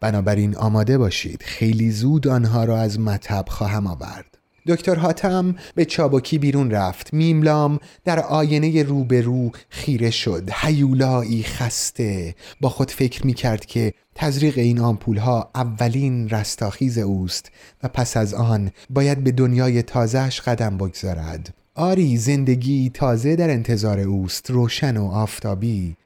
بنابراین 0.00 0.56
آماده 0.56 0.98
باشید. 0.98 1.42
خیلی 1.42 1.90
زود 1.90 2.28
آنها 2.28 2.64
را 2.64 2.78
از 2.78 3.00
مطب 3.00 3.44
خواهم 3.48 3.86
آورد. 3.86 4.29
دکتر 4.66 4.94
حاتم 4.94 5.54
به 5.74 5.84
چابکی 5.84 6.38
بیرون 6.38 6.70
رفت. 6.70 7.14
میملام 7.14 7.78
در 8.04 8.20
آینه 8.20 8.82
روبرو 8.82 9.50
خیره 9.68 10.10
شد. 10.10 10.50
هیولایی 10.52 11.42
خسته. 11.42 12.34
با 12.60 12.68
خود 12.68 12.90
فکر 12.90 13.26
می 13.26 13.34
کرد 13.34 13.66
که 13.66 13.92
تزریق 14.14 14.58
این 14.58 14.80
آمپول 14.80 15.16
ها 15.16 15.50
اولین 15.54 16.28
رستاخیز 16.28 16.98
اوست 16.98 17.50
و 17.82 17.88
پس 17.88 18.16
از 18.16 18.34
آن 18.34 18.70
باید 18.90 19.24
به 19.24 19.30
دنیای 19.30 19.82
تازهش 19.82 20.40
قدم 20.40 20.76
بگذارد. 20.76 21.54
آری 21.74 22.16
زندگی 22.16 22.90
تازه 22.94 23.36
در 23.36 23.50
انتظار 23.50 24.00
اوست. 24.00 24.50
روشن 24.50 24.96
و 24.96 25.06
آفتابی. 25.06 25.96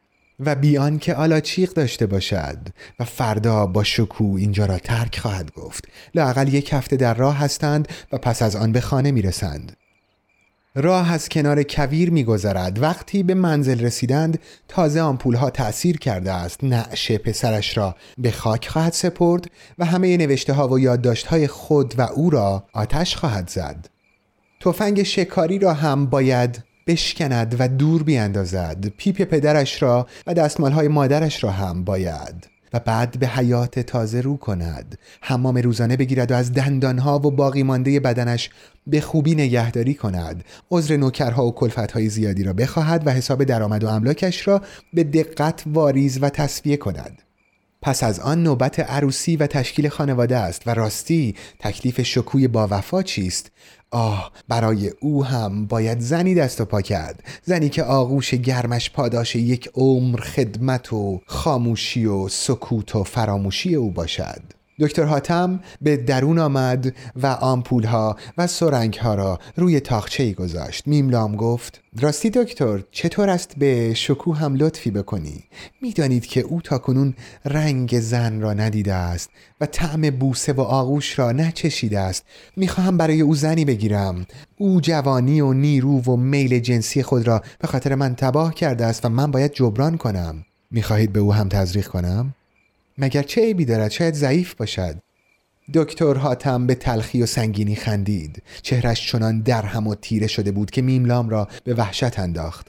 و 0.40 0.54
بیان 0.54 0.98
که 0.98 1.14
آلاچیق 1.14 1.72
داشته 1.72 2.06
باشد 2.06 2.58
و 3.00 3.04
فردا 3.04 3.66
با 3.66 3.84
شکو 3.84 4.36
اینجا 4.38 4.66
را 4.66 4.78
ترک 4.78 5.18
خواهد 5.18 5.52
گفت. 5.52 5.88
لاقل 6.14 6.54
یک 6.54 6.72
هفته 6.72 6.96
در 6.96 7.14
راه 7.14 7.38
هستند 7.38 7.88
و 8.12 8.18
پس 8.18 8.42
از 8.42 8.56
آن 8.56 8.72
به 8.72 8.80
خانه 8.80 9.12
می 9.12 9.22
رسند. 9.22 9.76
راه 10.76 11.12
از 11.12 11.28
کنار 11.28 11.62
کویر 11.62 12.10
میگذرد. 12.10 12.82
وقتی 12.82 13.22
به 13.22 13.34
منزل 13.34 13.80
رسیدند 13.80 14.38
تازه 14.68 15.00
آمپول 15.00 15.34
ها 15.34 15.50
تأثیر 15.50 15.98
کرده 15.98 16.32
است. 16.32 16.64
نعش 16.64 17.12
پسرش 17.12 17.76
را 17.76 17.96
به 18.18 18.30
خاک 18.30 18.68
خواهد 18.68 18.92
سپرد 18.92 19.50
و 19.78 19.84
همه 19.84 20.16
نوشته 20.16 20.52
ها 20.52 20.68
و 20.68 20.78
یادداشت 20.78 21.26
های 21.26 21.46
خود 21.46 21.94
و 21.98 22.02
او 22.02 22.30
را 22.30 22.64
آتش 22.72 23.16
خواهد 23.16 23.48
زد. 23.48 23.88
تفنگ 24.60 25.02
شکاری 25.02 25.58
را 25.58 25.74
هم 25.74 26.06
باید 26.06 26.64
بشکند 26.86 27.56
و 27.58 27.68
دور 27.68 28.02
بیاندازد 28.02 28.86
پیپ 28.96 29.22
پدرش 29.22 29.82
را 29.82 30.06
و 30.26 30.34
دستمالهای 30.34 30.88
مادرش 30.88 31.44
را 31.44 31.50
هم 31.50 31.84
باید 31.84 32.54
و 32.74 32.78
بعد 32.78 33.18
به 33.18 33.26
حیات 33.26 33.78
تازه 33.78 34.20
رو 34.20 34.36
کند. 34.36 34.98
حمام 35.20 35.58
روزانه 35.58 35.96
بگیرد 35.96 36.32
و 36.32 36.34
از 36.34 36.52
دندانها 36.52 37.18
و 37.18 37.30
باقی 37.30 37.62
مانده 37.62 38.00
بدنش 38.00 38.50
به 38.86 39.00
خوبی 39.00 39.34
نگهداری 39.34 39.94
کند. 39.94 40.44
عذر 40.70 40.96
نوکرها 40.96 41.46
و 41.46 41.54
کلفتهای 41.54 42.08
زیادی 42.08 42.44
را 42.44 42.52
بخواهد 42.52 43.06
و 43.06 43.10
حساب 43.10 43.44
درآمد 43.44 43.84
و 43.84 43.88
املاکش 43.88 44.48
را 44.48 44.62
به 44.92 45.04
دقت 45.04 45.62
واریز 45.66 46.18
و 46.22 46.28
تصفیه 46.28 46.76
کند. 46.76 47.22
پس 47.82 48.02
از 48.02 48.20
آن 48.20 48.42
نوبت 48.42 48.80
عروسی 48.80 49.36
و 49.36 49.46
تشکیل 49.46 49.88
خانواده 49.88 50.36
است 50.36 50.62
و 50.66 50.74
راستی 50.74 51.34
تکلیف 51.58 52.02
شکوی 52.02 52.48
با 52.48 52.68
وفا 52.70 53.02
چیست؟ 53.02 53.50
آه 53.94 54.32
برای 54.48 54.88
او 55.00 55.24
هم 55.24 55.66
باید 55.66 56.00
زنی 56.00 56.34
دست 56.34 56.60
و 56.60 56.64
پا 56.64 56.80
کرد. 56.80 57.24
زنی 57.44 57.68
که 57.68 57.82
آغوش 57.82 58.34
گرمش 58.34 58.90
پاداش 58.90 59.36
یک 59.36 59.70
عمر 59.74 60.20
خدمت 60.20 60.92
و 60.92 61.20
خاموشی 61.26 62.06
و 62.06 62.28
سکوت 62.28 62.96
و 62.96 63.04
فراموشی 63.04 63.74
او 63.74 63.90
باشد. 63.90 64.53
دکتر 64.80 65.04
حاتم 65.04 65.60
به 65.82 65.96
درون 65.96 66.38
آمد 66.38 66.94
و 67.22 67.26
آمپول 67.26 67.84
ها 67.84 68.16
و 68.38 68.46
سرنگ 68.46 68.94
ها 68.94 69.14
را 69.14 69.38
روی 69.56 69.80
تاخچه 69.80 70.32
گذاشت. 70.32 70.86
میملام 70.86 71.36
گفت 71.36 71.80
راستی 72.00 72.30
دکتر 72.30 72.82
چطور 72.90 73.30
است 73.30 73.54
به 73.58 73.94
شکو 73.94 74.32
هم 74.32 74.54
لطفی 74.54 74.90
بکنی؟ 74.90 75.44
می‌دانید 75.82 76.26
که 76.26 76.40
او 76.40 76.60
تاکنون 76.60 77.14
رنگ 77.44 78.00
زن 78.00 78.40
را 78.40 78.52
ندیده 78.52 78.94
است 78.94 79.30
و 79.60 79.66
طعم 79.66 80.10
بوسه 80.10 80.52
و 80.52 80.60
آغوش 80.60 81.18
را 81.18 81.32
نچشیده 81.32 82.00
است. 82.00 82.24
می‌خواهم 82.56 82.96
برای 82.96 83.20
او 83.20 83.34
زنی 83.34 83.64
بگیرم. 83.64 84.26
او 84.58 84.80
جوانی 84.80 85.40
و 85.40 85.52
نیرو 85.52 86.00
و 86.00 86.16
میل 86.16 86.58
جنسی 86.58 87.02
خود 87.02 87.26
را 87.26 87.42
به 87.58 87.68
خاطر 87.68 87.94
من 87.94 88.14
تباه 88.14 88.54
کرده 88.54 88.86
است 88.86 89.04
و 89.04 89.08
من 89.08 89.30
باید 89.30 89.52
جبران 89.52 89.96
کنم. 89.96 90.44
می‌خواهید 90.70 91.12
به 91.12 91.20
او 91.20 91.34
هم 91.34 91.48
تزریق 91.48 91.88
کنم؟ 91.88 92.34
مگر 92.98 93.22
چه 93.22 93.40
عیبی 93.40 93.64
دارد؟ 93.64 93.90
شاید 93.90 94.14
ضعیف 94.14 94.54
باشد. 94.54 94.96
دکتر 95.74 96.14
حاتم 96.14 96.66
به 96.66 96.74
تلخی 96.74 97.22
و 97.22 97.26
سنگینی 97.26 97.76
خندید. 97.76 98.42
چهرش 98.62 99.10
چنان 99.10 99.40
درهم 99.40 99.86
و 99.86 99.94
تیره 99.94 100.26
شده 100.26 100.52
بود 100.52 100.70
که 100.70 100.82
میملام 100.82 101.28
را 101.28 101.48
به 101.64 101.74
وحشت 101.74 102.18
انداخت. 102.18 102.66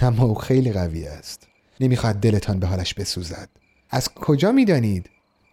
اما 0.00 0.24
او 0.24 0.34
خیلی 0.34 0.72
قوی 0.72 1.06
است. 1.06 1.48
نمی‌خواد 1.80 2.16
دلتان 2.16 2.58
به 2.58 2.66
حالش 2.66 2.94
بسوزد. 2.94 3.48
از 3.90 4.08
کجا 4.08 4.52
می‌دانید؟ 4.52 5.10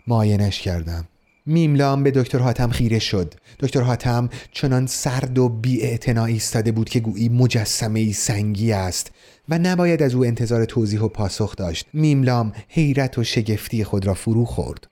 معاینش 0.07 0.61
کردم. 0.61 1.07
میملام 1.45 2.03
به 2.03 2.11
دکتر 2.11 2.39
حاتم 2.39 2.69
خیره 2.69 2.99
شد. 2.99 3.33
دکتر 3.59 3.81
حاتم 3.81 4.29
چنان 4.51 4.87
سرد 4.87 5.37
و 5.37 5.49
بی 5.49 5.99
ایستاده 6.07 6.71
بود 6.71 6.89
که 6.89 6.99
گویی 6.99 7.29
مجسمه 7.29 8.11
سنگی 8.11 8.71
است. 8.71 9.11
و 9.49 9.57
نباید 9.57 10.03
از 10.03 10.15
او 10.15 10.25
انتظار 10.25 10.65
توضیح 10.65 11.01
و 11.01 11.07
پاسخ 11.07 11.55
داشت. 11.55 11.87
میملام 11.93 12.51
حیرت 12.67 13.17
و 13.17 13.23
شگفتی 13.23 13.83
خود 13.83 14.07
را 14.07 14.13
فرو 14.13 14.45
خورد. 14.45 14.87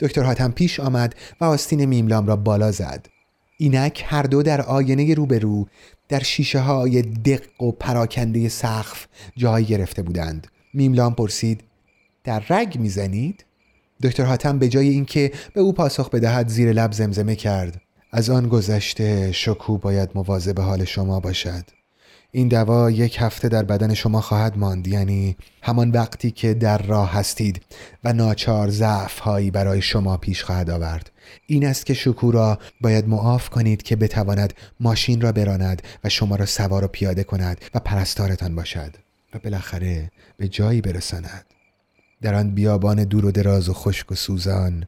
دکتر 0.00 0.22
حاتم 0.22 0.52
پیش 0.52 0.80
آمد 0.80 1.14
و 1.40 1.44
آستین 1.44 1.84
میملام 1.84 2.26
را 2.26 2.36
بالا 2.36 2.70
زد. 2.70 3.06
اینک 3.58 4.04
هر 4.06 4.22
دو 4.22 4.42
در 4.42 4.60
آینه 4.60 5.14
روبرو 5.14 5.66
در 6.08 6.22
شیشه 6.22 6.60
های 6.60 7.02
دق 7.02 7.62
و 7.62 7.72
پراکنده 7.72 8.48
سقف 8.48 9.06
جای 9.36 9.64
گرفته 9.64 10.02
بودند. 10.02 10.46
میملام 10.74 11.14
پرسید 11.14 11.60
در 12.24 12.42
رگ 12.50 12.78
می‌زنید؟ 12.78 13.44
دکتر 14.02 14.24
حاتم 14.24 14.58
به 14.58 14.68
جای 14.68 14.88
اینکه 14.88 15.32
به 15.54 15.60
او 15.60 15.72
پاسخ 15.72 16.10
بدهد 16.10 16.48
زیر 16.48 16.72
لب 16.72 16.92
زمزمه 16.92 17.36
کرد. 17.36 17.80
از 18.12 18.30
آن 18.30 18.48
گذشته 18.48 19.32
شکو 19.32 19.78
باید 19.78 20.10
مواظب 20.14 20.60
حال 20.60 20.84
شما 20.84 21.20
باشد. 21.20 21.64
این 22.36 22.48
دوا 22.48 22.90
یک 22.90 23.16
هفته 23.20 23.48
در 23.48 23.62
بدن 23.62 23.94
شما 23.94 24.20
خواهد 24.20 24.58
ماند 24.58 24.88
یعنی 24.88 25.36
همان 25.62 25.90
وقتی 25.90 26.30
که 26.30 26.54
در 26.54 26.78
راه 26.78 27.12
هستید 27.12 27.62
و 28.04 28.12
ناچار 28.12 28.70
ضعف 28.70 29.18
هایی 29.18 29.50
برای 29.50 29.82
شما 29.82 30.16
پیش 30.16 30.44
خواهد 30.44 30.70
آورد. 30.70 31.10
این 31.46 31.66
است 31.66 31.86
که 31.86 31.94
شکو 31.94 32.30
را 32.30 32.58
باید 32.80 33.08
معاف 33.08 33.50
کنید 33.50 33.82
که 33.82 33.96
بتواند 33.96 34.54
ماشین 34.80 35.20
را 35.20 35.32
براند 35.32 35.82
و 36.04 36.08
شما 36.08 36.36
را 36.36 36.46
سوار 36.46 36.84
و 36.84 36.88
پیاده 36.88 37.24
کند 37.24 37.60
و 37.74 37.78
پرستارتان 37.78 38.54
باشد 38.54 38.96
و 39.34 39.38
بالاخره 39.38 40.10
به 40.36 40.48
جایی 40.48 40.80
برساند. 40.80 41.44
در 42.22 42.34
آن 42.34 42.54
بیابان 42.54 43.04
دور 43.04 43.26
و 43.26 43.30
دراز 43.30 43.68
و 43.68 43.72
خشک 43.72 44.12
و 44.12 44.14
سوزان 44.14 44.86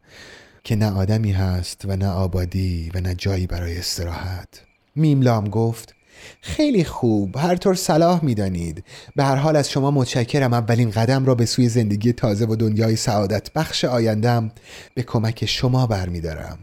که 0.65 0.77
نه 0.77 0.91
آدمی 0.91 1.33
هست 1.33 1.83
و 1.85 1.97
نه 1.97 2.09
آبادی 2.09 2.91
و 2.95 3.01
نه 3.01 3.15
جایی 3.15 3.47
برای 3.47 3.79
استراحت. 3.79 4.49
میملام 4.95 5.49
گفت 5.49 5.96
خیلی 6.41 6.85
خوب. 6.85 7.37
هر 7.37 7.57
طور 7.57 7.75
صلاح 7.75 8.25
می‌دانید. 8.25 8.85
به 9.17 9.25
هر 9.25 9.37
حال 9.37 9.57
از 9.57 9.71
شما 9.71 9.91
متشکرم. 9.91 10.53
اولین 10.53 10.91
قدم 10.91 11.27
را 11.27 11.35
به 11.35 11.47
سوی 11.47 11.69
زندگی 11.69 12.13
تازه 12.13 12.45
و 12.45 12.57
دنیای 12.57 12.97
سعادت 12.97 13.53
بخش 13.53 13.85
آیندم 13.85 14.51
به 14.95 15.03
کمک 15.03 15.47
شما 15.47 15.87
برمیدارم. 15.87 16.59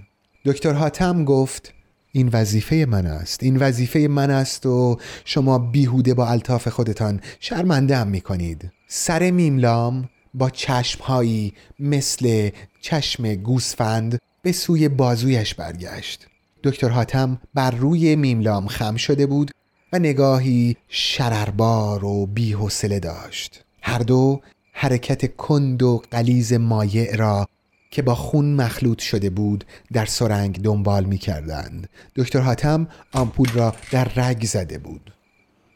دکتر 0.46 0.74
حاتم 0.74 1.26
گفت 1.26 1.74
این 2.12 2.30
وظیفه 2.34 2.86
من 2.90 3.06
است. 3.06 3.44
این 3.44 3.58
وظیفه 3.58 4.00
من 4.00 4.30
است 4.30 4.66
و 4.66 4.98
شما 5.26 5.60
بیهوده 5.60 6.14
با 6.14 6.28
الطاف 6.28 6.68
خودتان 6.68 7.22
شرمنده 7.40 7.98
هم 7.98 8.08
می 8.08 8.22
کنید 8.22 8.72
سر 8.88 9.32
میملام 9.32 10.10
با 10.34 10.50
چشمهایی 10.50 11.54
مثل 11.80 12.50
چشم 12.82 13.36
گوسفند 13.36 14.20
به 14.42 14.52
سوی 14.52 14.90
بازویش 14.90 15.56
برگشت. 15.56 16.28
دکتر 16.64 16.90
حاتم 16.90 17.42
بر 17.54 17.72
روی 17.72 18.16
میملام 18.16 18.68
خم 18.68 18.96
شده 18.96 19.26
بود 19.26 19.52
و 19.94 20.00
نگاهی 20.00 20.78
شرربار 20.90 22.06
و 22.06 22.26
بیحوصله 22.26 23.00
داشت. 23.00 23.64
هر 23.82 24.00
دو 24.00 24.42
حرکت 24.74 25.36
کند 25.36 25.84
و 25.84 26.02
قلیز 26.12 26.54
مایع 26.54 27.16
را 27.16 27.48
که 27.92 28.02
با 28.02 28.16
خون 28.16 28.54
مخلوط 28.54 29.00
شده 29.00 29.30
بود 29.30 29.64
در 29.94 30.06
سرنگ 30.06 30.62
دنبال 30.62 31.04
می 31.04 31.18
کردند. 31.18 31.90
دکتر 32.16 32.40
حاتم 32.40 32.88
آمپول 33.14 33.50
را 33.54 33.76
در 33.92 34.04
رگ 34.16 34.46
زده 34.46 34.78
بود. 34.78 35.14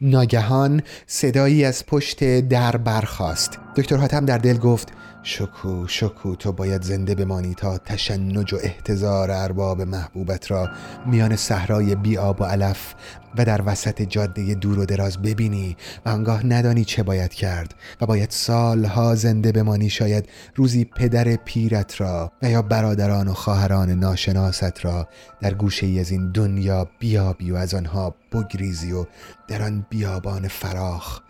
ناگهان 0.01 0.81
صدایی 1.07 1.65
از 1.65 1.85
پشت 1.85 2.39
در 2.39 2.77
برخاست. 2.77 3.59
دکتر 3.75 3.95
حاتم 3.95 4.25
در 4.25 4.37
دل 4.37 4.57
گفت 4.57 4.93
شکو 5.27 5.87
شکو 5.87 6.35
تو 6.35 6.51
باید 6.51 6.81
زنده 6.81 7.15
بمانی 7.15 7.53
تا 7.53 7.77
تشنج 7.77 8.53
و 8.53 8.57
احتضار 8.63 9.31
ارباب 9.31 9.81
محبوبت 9.81 10.51
را 10.51 10.69
میان 11.05 11.35
صحرای 11.35 11.95
بی 11.95 12.17
آب 12.17 12.41
و 12.41 12.43
علف 12.43 12.93
و 13.37 13.45
در 13.45 13.61
وسط 13.65 14.01
جاده 14.01 14.55
دور 14.55 14.79
و 14.79 14.85
دراز 14.85 15.17
ببینی 15.21 15.77
و 16.05 16.09
آنگاه 16.09 16.45
ندانی 16.45 16.85
چه 16.85 17.03
باید 17.03 17.33
کرد 17.33 17.75
و 18.01 18.05
باید 18.05 18.31
سالها 18.31 19.15
زنده 19.15 19.51
بمانی 19.51 19.89
شاید 19.89 20.29
روزی 20.55 20.85
پدر 20.85 21.35
پیرت 21.35 22.01
را 22.01 22.31
و 22.41 22.49
یا 22.49 22.61
برادران 22.61 23.27
و 23.27 23.33
خواهران 23.33 23.89
ناشناست 23.89 24.85
را 24.85 25.07
در 25.41 25.53
گوشه 25.53 25.85
ای 25.85 25.99
از 25.99 26.11
این 26.11 26.31
دنیا 26.31 26.87
بیابی 26.99 27.51
و 27.51 27.55
از 27.55 27.73
آنها 27.73 28.15
بگریزی 28.31 28.91
و 28.91 29.05
در 29.47 29.61
آن 29.61 29.85
بیابان 29.89 30.47
فراخ 30.47 31.21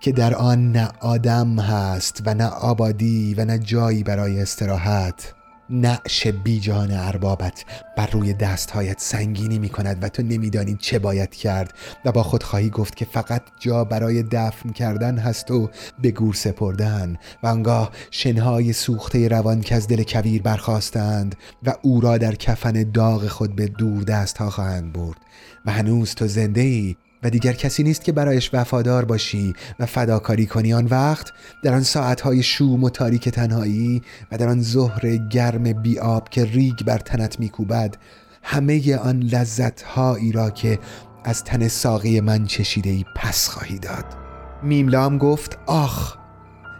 که 0.00 0.12
در 0.12 0.34
آن 0.34 0.72
نه 0.72 0.88
آدم 1.00 1.58
هست 1.60 2.22
و 2.26 2.34
نه 2.34 2.46
آبادی 2.46 3.34
و 3.34 3.44
نه 3.44 3.58
جایی 3.58 4.02
برای 4.02 4.40
استراحت. 4.40 5.34
نعش 5.70 6.26
بیجان 6.26 6.90
اربابت 6.90 7.64
بر 7.96 8.06
روی 8.06 8.32
دستهایت 8.32 9.00
سنگینی 9.00 9.58
می 9.58 9.68
کند 9.68 10.04
و 10.04 10.08
تو 10.08 10.22
نمیدانی 10.22 10.76
چه 10.80 10.98
باید 10.98 11.34
کرد 11.34 11.74
و 12.04 12.12
با 12.12 12.22
خود 12.22 12.42
خواهی 12.42 12.70
گفت 12.70 12.96
که 12.96 13.04
فقط 13.04 13.42
جا 13.60 13.84
برای 13.84 14.22
دفن 14.22 14.70
کردن 14.70 15.18
هست 15.18 15.50
و 15.50 15.70
به 16.02 16.10
گور 16.10 16.34
سپردن 16.34 17.16
و 17.42 17.46
انگاه 17.46 17.90
شنهای 18.10 18.72
سوخته 18.72 19.28
روان 19.28 19.60
که 19.60 19.74
از 19.74 19.88
دل 19.88 20.02
کویر 20.02 20.42
برخواستند 20.42 21.36
و 21.62 21.74
او 21.82 22.00
را 22.00 22.18
در 22.18 22.34
کفن 22.34 22.90
داغ 22.90 23.26
خود 23.26 23.56
به 23.56 23.66
دور 23.66 24.02
دست 24.02 24.38
ها 24.38 24.50
خواهند 24.50 24.92
برد 24.92 25.18
و 25.66 25.72
هنوز 25.72 26.14
تو 26.14 26.26
زنده 26.26 26.60
ای 26.60 26.96
و 27.26 27.30
دیگر 27.30 27.52
کسی 27.52 27.82
نیست 27.82 28.04
که 28.04 28.12
برایش 28.12 28.50
وفادار 28.52 29.04
باشی 29.04 29.54
و 29.80 29.86
فداکاری 29.86 30.46
کنی 30.46 30.74
آن 30.74 30.86
وقت 30.86 31.32
در 31.62 31.74
آن 31.74 31.82
ساعتهای 31.82 32.42
شوم 32.42 32.84
و 32.84 32.90
تاریک 32.90 33.28
تنهایی 33.28 34.02
و 34.32 34.38
در 34.38 34.48
آن 34.48 34.62
ظهر 34.62 35.16
گرم 35.16 35.72
بیاب 35.72 36.28
که 36.28 36.44
ریگ 36.44 36.82
بر 36.86 36.98
تنت 36.98 37.40
میکوبد 37.40 37.96
همه 38.42 38.96
آن 38.96 39.20
لذتهایی 39.20 40.32
را 40.32 40.50
که 40.50 40.78
از 41.24 41.44
تن 41.44 41.68
ساقی 41.68 42.20
من 42.20 42.46
چشیده 42.46 42.90
ای 42.90 43.04
پس 43.16 43.48
خواهی 43.48 43.78
داد. 43.78 44.04
میملام 44.62 45.18
گفت 45.18 45.58
آخ! 45.66 46.25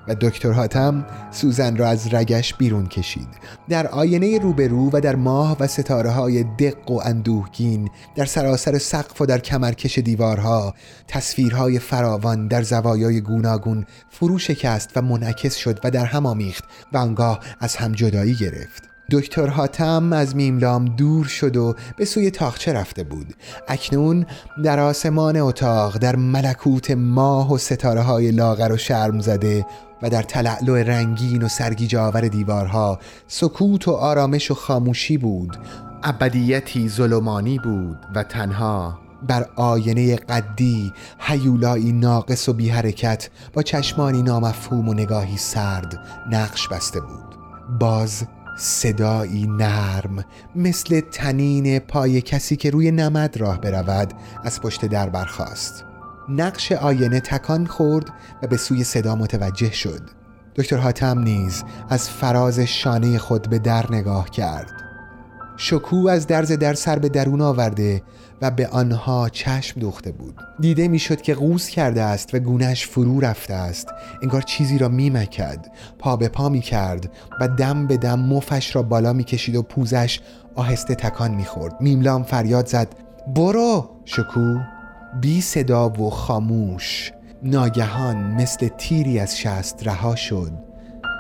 و 0.09 0.14
دکتر 0.21 0.53
حاتم 0.53 1.07
سوزن 1.31 1.77
را 1.77 1.88
از 1.88 2.14
رگش 2.14 2.55
بیرون 2.55 2.87
کشید. 2.87 3.29
در 3.69 3.87
آینه 3.87 4.38
روبرو 4.38 4.90
و 4.92 5.01
در 5.01 5.16
ماه 5.16 5.57
و 5.61 5.66
ستاره 5.66 6.11
های 6.11 6.45
دق 6.45 6.90
و 6.90 7.01
اندوهگین 7.05 7.90
در 8.14 8.25
سراسر 8.25 8.79
سقف 8.79 9.21
و 9.21 9.27
در 9.27 9.38
کمرکش 9.38 9.99
دیوارها 9.99 10.75
تصویرهای 11.09 11.79
فراوان 11.79 12.49
در 12.49 12.62
زوایای 12.62 13.21
گوناگون 13.21 13.87
فرو 14.11 14.38
شکست 14.38 14.90
و 14.97 15.03
منعکس 15.03 15.55
شد 15.55 15.81
و 15.85 15.90
در 15.90 16.05
هم 16.05 16.27
آمیخت 16.27 16.64
و 16.92 16.97
آنگاه 16.97 17.40
از 17.61 17.77
هم 17.77 17.92
جدایی 17.92 18.35
گرفت. 18.35 18.86
دکتر 19.11 19.47
حاتم 19.47 20.12
از 20.12 20.37
میملام 20.37 20.85
دور 20.85 21.25
شد 21.25 21.57
و 21.57 21.75
به 21.97 22.05
سوی 22.05 22.31
تاخچه 22.31 22.73
رفته 22.73 23.05
بود. 23.05 23.35
اکنون 23.69 24.27
در 24.64 24.81
آسمان 24.81 25.37
اتاق 25.37 25.99
در 25.99 26.16
ملکوت 26.16 26.90
ماه 26.90 27.53
و 27.53 27.59
ستاره 27.59 28.01
های 28.01 28.31
لاغر 28.31 28.73
و 28.73 28.77
شرم 28.77 29.21
زده 29.21 29.66
و 30.03 30.11
در 30.11 30.23
تلعلع 30.23 30.83
رنگین 30.83 31.42
و 31.42 31.49
سرگیج 31.49 31.97
آور 31.97 32.21
دیوارها 32.21 32.99
سکوت 33.29 33.88
و 33.88 33.92
آرامش 33.92 34.51
و 34.51 34.55
خاموشی 34.55 35.19
بود. 35.19 35.57
ابدیتی 36.03 36.88
ظلمانی 36.88 37.59
بود 37.59 37.99
و 38.14 38.23
تنها 38.23 38.99
بر 39.29 39.47
آینه 39.57 40.16
قدی 40.16 40.92
حیولایی 41.19 41.92
ناقص 41.92 42.49
و 42.49 42.53
بی 42.53 42.69
حرکت 42.69 43.31
با 43.53 43.62
چشمانی 43.62 44.23
نامفهوم 44.23 44.88
و 44.88 44.95
نگاهی 44.95 45.37
سرد 45.37 45.99
نقش 46.31 46.69
بسته 46.69 47.01
بود. 47.01 47.37
باز 47.81 48.27
صدایی 48.57 49.47
نرم 49.47 50.25
مثل 50.55 51.01
تنین 51.01 51.79
پای 51.79 52.21
کسی 52.21 52.57
که 52.57 52.71
روی 52.71 52.90
نمد 52.90 53.37
راه 53.37 53.61
برود 53.61 54.14
از 54.45 54.61
پشت 54.61 54.85
در 54.85 55.09
برخاست. 55.09 55.85
نقش 56.29 56.73
آینه 56.73 57.21
تکان 57.21 57.66
خورد 57.66 58.11
و 58.42 58.47
به 58.47 58.57
سوی 58.57 58.85
صدا 58.85 59.14
متوجه 59.14 59.73
شد. 59.73 60.03
دکتر 60.57 60.77
حاتم 60.77 61.19
نیز 61.19 61.64
از 61.88 62.11
فراز 62.11 62.61
شانه 62.61 63.19
خود 63.19 63.51
به 63.51 63.59
در 63.59 63.92
نگاه 63.92 64.31
کرد. 64.31 64.73
شکو 65.57 66.09
از 66.09 66.27
درز 66.27 66.53
در 66.53 66.75
سر 66.75 66.99
به 66.99 67.09
درون 67.09 67.40
آورده 67.40 68.03
و 68.42 68.51
به 68.51 68.68
آنها 68.68 69.29
چشم 69.29 69.81
دوخته 69.81 70.12
بود. 70.12 70.40
دیده 70.61 70.88
می‌شد 70.88 71.20
که 71.20 71.35
قوز 71.35 71.68
کرده 71.68 72.03
است 72.03 72.35
و 72.35 72.38
گونش 72.38 72.87
فرو 72.87 73.20
رفته 73.20 73.55
است. 73.55 73.88
انگار 74.22 74.42
چیزی 74.42 74.79
را 74.79 74.88
میمکد. 74.88 75.66
پا 75.99 76.16
به 76.16 76.29
پا 76.29 76.49
می 76.49 76.61
کرد 76.61 77.11
و 77.40 77.49
دم 77.49 77.87
به 77.87 77.96
دم 77.96 78.20
مفش 78.20 78.77
را 78.77 78.83
بالا 78.83 79.12
می‌کشید 79.12 79.57
و 79.57 79.62
پوزش 79.62 80.20
آهسته 80.55 80.94
تکان 80.94 81.31
می‌خورد. 81.31 81.81
میملام 81.81 82.22
فریاد 82.22 82.66
زد 82.66 82.88
برو! 83.35 83.90
شکو. 84.05 84.59
بی 85.20 85.40
صدا 85.40 85.88
و 85.88 86.11
خاموش. 86.11 87.12
ناگهان 87.42 88.16
مثل 88.16 88.68
تیری 88.68 89.18
از 89.18 89.38
شست 89.38 89.87
رها 89.87 90.16
شد 90.16 90.53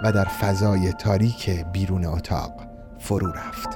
و 0.04 0.12
در 0.12 0.24
فضای 0.24 0.92
تاریک 0.92 1.64
بیرون 1.72 2.04
اتاق 2.04 2.52
فرو 2.98 3.32
رفت. 3.32 3.75